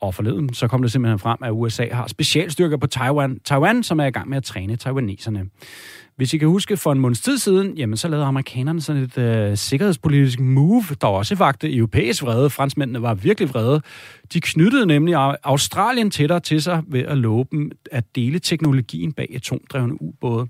[0.00, 4.00] Og forleden så kom det simpelthen frem, at USA har specialstyrker på Taiwan, Taiwan som
[4.00, 5.44] er i gang med at træne taiwaneserne.
[6.16, 9.18] Hvis I kan huske, for en måneds tid siden, jamen så lavede amerikanerne sådan et
[9.18, 12.50] øh, sikkerhedspolitisk move, der også vagte europæisk vrede.
[12.50, 13.82] Franskmændene var virkelig vrede.
[14.32, 19.32] De knyttede nemlig Australien tættere til sig ved at love dem at dele teknologien bag
[19.34, 20.46] atomdrevne ubåde.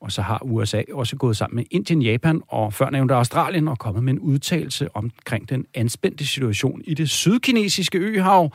[0.00, 4.04] Og så har USA også gået sammen med Indien, Japan og førnævnte Australien og kommet
[4.04, 8.52] med en udtalelse omkring den anspændte situation i det sydkinesiske øhav.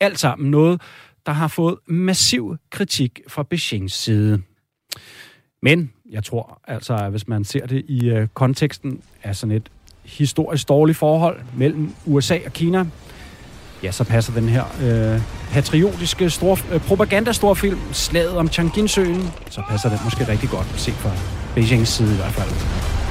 [0.00, 0.80] Alt sammen noget,
[1.26, 4.42] der har fået massiv kritik fra Beijings side.
[5.62, 9.70] Men jeg tror altså, at hvis man ser det i øh, konteksten af sådan et
[10.04, 12.86] historisk dårligt forhold mellem USA og Kina,
[13.82, 15.20] ja, så passer den her øh,
[15.52, 21.10] patriotiske stor, øh, propagandastorfilm, Slaget om Changinsøen, så passer den måske rigtig godt, set fra
[21.54, 23.03] Beijings side i hvert fald.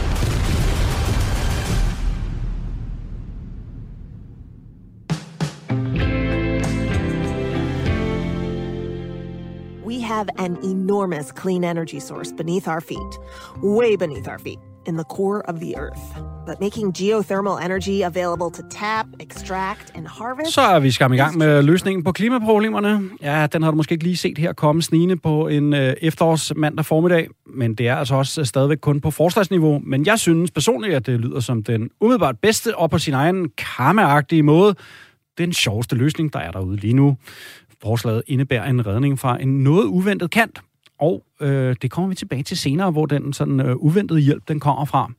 [10.04, 13.20] Have an enormous clean energy source beneath our feet,
[13.62, 14.60] way beneath our feet.
[14.86, 16.04] in the core of the earth.
[16.46, 20.54] But making geothermal energy available to tap, extract and harvest...
[20.54, 23.10] Så er vi skam i gang med løsningen på klimaproblemerne.
[23.22, 26.86] Ja, den har du måske ikke lige set her komme snigende på en øh, efterårsmandag
[26.86, 29.82] formiddag, men det er altså også stadigvæk kun på forslagsniveau.
[29.86, 33.50] Men jeg synes personligt, at det lyder som den umiddelbart bedste og på sin egen
[33.58, 34.76] karma måde
[35.38, 37.18] den sjoveste løsning, der er derude lige nu.
[37.84, 40.62] Forslaget indebærer en redning fra en noget uventet kant,
[41.00, 44.60] og øh, det kommer vi tilbage til senere, hvor den sådan øh, uventede hjælp, den
[44.60, 45.12] kommer fra.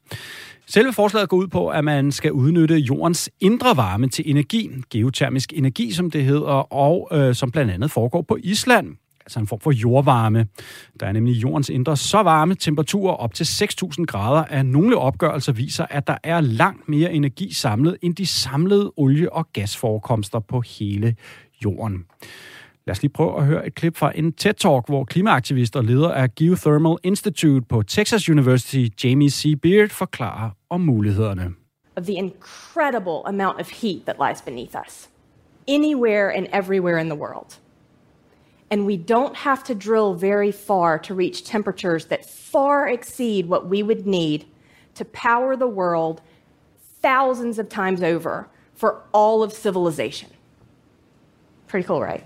[0.66, 5.52] Selve forslaget går ud på, at man skal udnytte jordens indre varme til energi, geotermisk
[5.52, 8.96] energi, som det hedder, og øh, som blandt andet foregår på Island
[9.26, 10.46] altså en form for jordvarme.
[11.00, 15.52] Der er nemlig jordens indre så varme temperaturer op til 6.000 grader, at nogle opgørelser
[15.52, 20.60] viser, at der er langt mere energi samlet end de samlede olie- og gasforekomster på
[20.60, 21.16] hele
[21.64, 22.04] jorden.
[22.86, 26.12] Lad os lige prøve at høre et klip fra en TED-talk, hvor klimaaktivist og leder
[26.12, 29.60] af Geothermal Institute på Texas University, Jamie C.
[29.62, 31.54] Beard, forklarer om mulighederne.
[31.96, 35.08] Of the incredible amount of heat that lies beneath us,
[35.68, 37.58] anywhere and everywhere in the world.
[38.70, 42.20] And we don't have to drill very far to reach temperatures that
[42.52, 44.44] far exceed what we would need
[44.94, 46.20] to power the world
[47.02, 50.28] thousands of times over for all of civilization.
[51.66, 52.24] Pretty cool, right?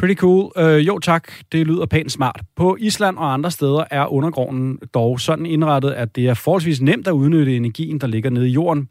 [0.00, 0.52] Pretty cool.
[0.56, 2.40] Øh, jo tak, det lyder pænt smart.
[2.56, 7.08] På Island og andre steder er undergrunden dog sådan indrettet, at det er forholdsvis nemt
[7.08, 8.88] at udnytte energien, der ligger nede i jorden.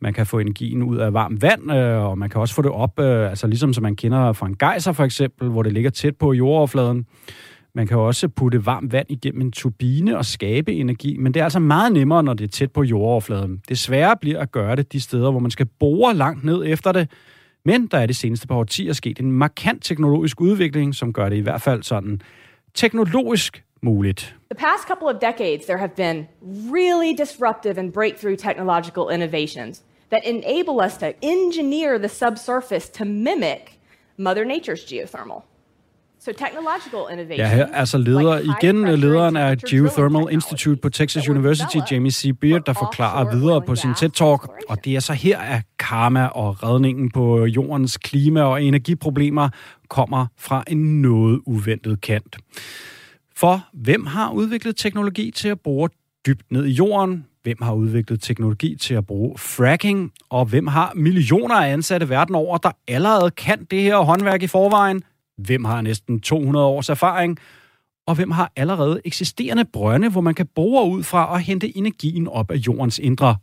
[0.00, 2.70] Man kan få energien ud af varmt vand, øh, og man kan også få det
[2.70, 5.90] op, øh, altså ligesom som man kender fra en gejser for eksempel, hvor det ligger
[5.90, 7.06] tæt på jordoverfladen.
[7.74, 11.44] Man kan også putte varmt vand igennem en turbine og skabe energi, men det er
[11.44, 13.60] altså meget nemmere, når det er tæt på jordoverfladen.
[13.68, 16.92] Det svære bliver at gøre det de steder, hvor man skal bore langt ned efter
[16.92, 17.08] det,
[17.64, 21.36] men der er det seneste par årtier sket en markant teknologisk udvikling, som gør det
[21.36, 22.20] i hvert fald sådan
[22.74, 24.36] teknologisk muligt.
[24.50, 26.28] The past couple of decades, there have been
[26.72, 33.78] really disruptive and breakthrough technological innovations that enable us to engineer the subsurface to mimic
[34.16, 35.42] Mother Nature's geothermal.
[36.24, 41.28] So technological innovation, ja, her er altså leder, igen lederen af Geothermal Institute på Texas
[41.28, 42.30] University, Jamie C.
[42.40, 46.62] Beard, der forklarer videre på sin TED-talk, og det er så her, at karma og
[46.62, 49.48] redningen på jordens klima- og energiproblemer
[49.88, 52.36] kommer fra en noget uventet kant.
[53.36, 55.88] For hvem har udviklet teknologi til at bore
[56.26, 57.26] dybt ned i jorden?
[57.42, 60.12] Hvem har udviklet teknologi til at bruge fracking?
[60.30, 64.46] Og hvem har millioner af ansatte verden over, der allerede kan det her håndværk i
[64.46, 65.02] forvejen?
[65.46, 67.38] Hvem har næsten 200 års erfaring?
[68.06, 72.28] Og hvem har allerede eksisterende brønde, hvor man kan bore ud fra og hente energien
[72.28, 73.36] op af jordens indre?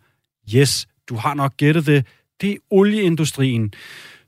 [0.55, 2.05] Yes, du har nok gættet det.
[2.41, 3.73] Det er olieindustrien.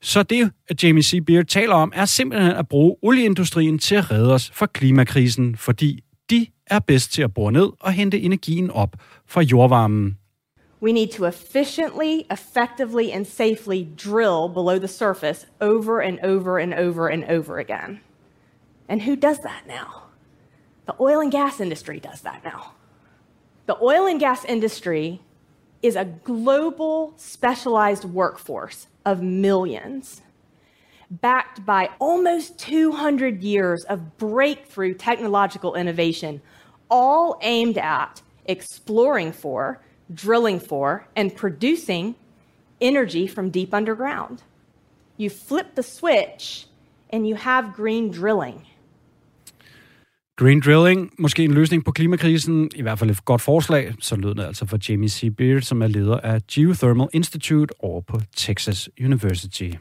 [0.02, 0.52] Så det,
[0.84, 1.26] Jamie C.
[1.26, 6.04] Beard taler om, er simpelthen at bruge olieindustrien til at redde os fra klimakrisen, fordi
[6.30, 8.96] de er bedst til at bore ned og hente energien op
[9.28, 10.19] fra jordvarmen.
[10.82, 16.74] We need to efficiently, effectively, and safely drill below the surface over and over and
[16.74, 18.00] over and over again.
[18.88, 20.04] And who does that now?
[20.86, 22.74] The oil and gas industry does that now.
[23.66, 25.22] The oil and gas industry
[25.82, 30.22] is a global specialized workforce of millions,
[31.12, 36.42] backed by almost 200 years of breakthrough technological innovation,
[36.90, 39.80] all aimed at exploring for
[40.16, 42.16] drilling for, and producing
[42.80, 44.44] energy from deep underground.
[45.20, 46.68] You flip the switch,
[47.10, 48.66] and you have green drilling.
[50.38, 54.36] Green drilling, måske en løsning på klimakrisen, i hvert fald et godt forslag, så lød
[54.36, 55.36] det altså for Jamie C.
[55.38, 59.72] Beard, som er leder af Geothermal Institute over på Texas University.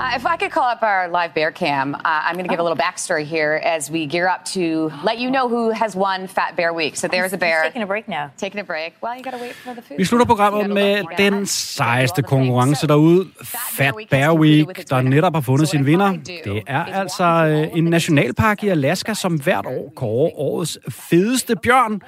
[0.00, 2.58] Uh, if I could call up our live bear cam, uh, I'm going to give
[2.58, 6.26] a little backstory here as we gear up to let you know who has won
[6.26, 6.96] Fat Bear Week.
[6.96, 7.62] So there's a bear.
[7.64, 8.30] taking a break now.
[8.38, 8.94] Taking a break.
[9.02, 9.98] Well, you got to wait for the food.
[9.98, 15.68] Vi slutter programmet med den sejeste konkurrence derude, Fat Bear Week, der netop har fundet
[15.68, 16.12] sin vinder.
[16.44, 17.24] Det er altså
[17.74, 22.00] en nationalpark i Alaska, som hvert år kårer årets fedeste bjørn.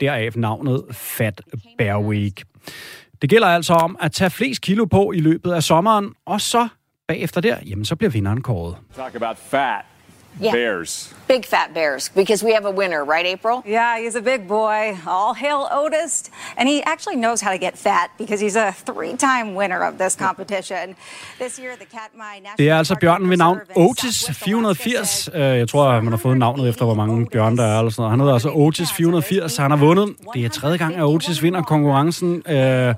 [0.00, 1.40] Deraf navnet Fat
[1.78, 2.44] Bear Week.
[3.22, 6.68] Det gælder altså om at tage flest kilo på i løbet af sommeren, og så
[7.08, 8.76] bagefter der, jamen så bliver vinderen kåret.
[8.94, 9.84] Talk about fat
[10.42, 10.52] Yeah.
[10.52, 11.12] bears.
[11.28, 13.62] Big fat bears, because we have a winner, right, April?
[13.66, 14.82] Yeah, he's a big boy.
[15.06, 16.24] All hail Otis.
[16.58, 19.94] And he actually knows how to get fat because he's a three time winner of
[19.98, 20.94] this competition.
[21.40, 25.28] This year, the Katmai National Det er altså bjørnen ved navn Otis 480.
[25.34, 27.78] Øh, Jeg tror, man har fået navnet efter, hvor mange bjørne der er.
[27.78, 28.10] Eller sådan noget.
[28.10, 29.56] Han hedder altså Otis 480.
[29.56, 30.14] Han har vundet.
[30.34, 32.42] Det er tredje gang, at Otis vinder konkurrencen.
[32.48, 32.94] Øh,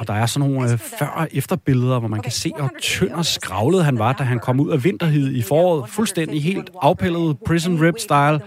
[0.00, 3.10] Og der er sådan nogle øh, før- og efterbilleder, hvor man kan se, hvor tynd
[3.12, 5.90] og skravlet han var, da han kom ud af vinterhed i foråret.
[5.90, 8.40] Fuldstændig helt afpillet prison rip style.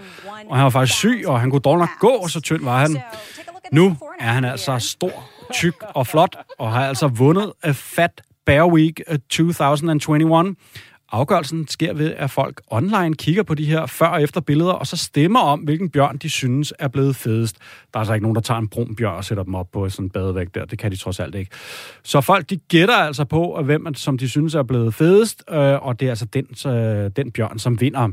[0.48, 2.98] Og han var faktisk syg, og han kunne dog nok gå, så tynd var han.
[3.72, 8.68] Nu er han altså stor, tyk og flot, og har altså vundet af Fat Bear
[8.68, 10.56] Week eh, 2021.
[11.12, 14.86] Afgørelsen sker ved, at folk online kigger på de her før- og efter billeder, og
[14.86, 17.56] så stemmer om, hvilken bjørn de synes er blevet fedest.
[17.92, 19.88] Der er altså ikke nogen, der tager en brun bjørn og sætter dem op på
[19.88, 20.64] sådan en badevæg der.
[20.64, 21.50] Det kan de trods alt ikke.
[22.02, 25.86] Så folk, de gætter altså på, hvem man- som de synes er blevet fedest, øh,
[25.86, 28.08] og det er altså den, øh, den bjørn, som vinder.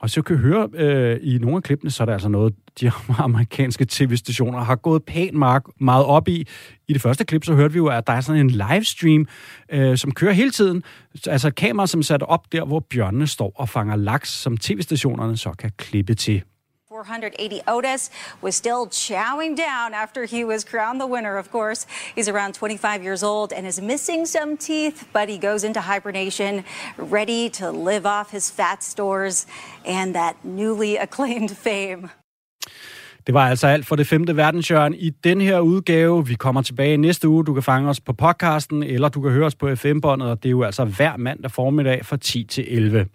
[0.00, 2.90] Og så kan høre øh, i nogle af klippene, så er der altså noget, de
[3.18, 6.46] amerikanske tv-stationer har gået pænt meget, meget op i.
[6.88, 9.26] I det første klip, så hørte vi jo, at der er sådan en livestream,
[9.72, 10.82] øh, som kører hele tiden.
[11.26, 14.56] Altså et kamera, som er sat op der, hvor bjørnene står og fanger laks, som
[14.56, 16.42] tv-stationerne så kan klippe til.
[17.00, 18.10] 480 Otis
[18.42, 21.86] was still chowing down after he was crowned the winner, of course.
[22.14, 26.62] He's around 25 years old and is missing some teeth, but he goes into hibernation,
[26.98, 29.46] ready to live off his fat stores
[29.86, 32.10] and that newly acclaimed fame.
[33.26, 36.26] Det var altså alt for det femte verdenshjørn i den her udgave.
[36.26, 37.44] Vi kommer tilbage næste uge.
[37.44, 40.48] Du kan fange os på podcasten, eller du kan høre os på FM-båndet, og det
[40.48, 43.06] er jo altså hver mandag formiddag fra 10 til 11.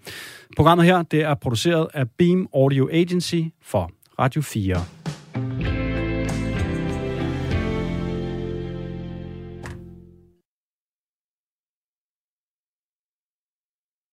[0.56, 5.85] Programmet her det er produceret af Beam Audio Agency for Radio 4.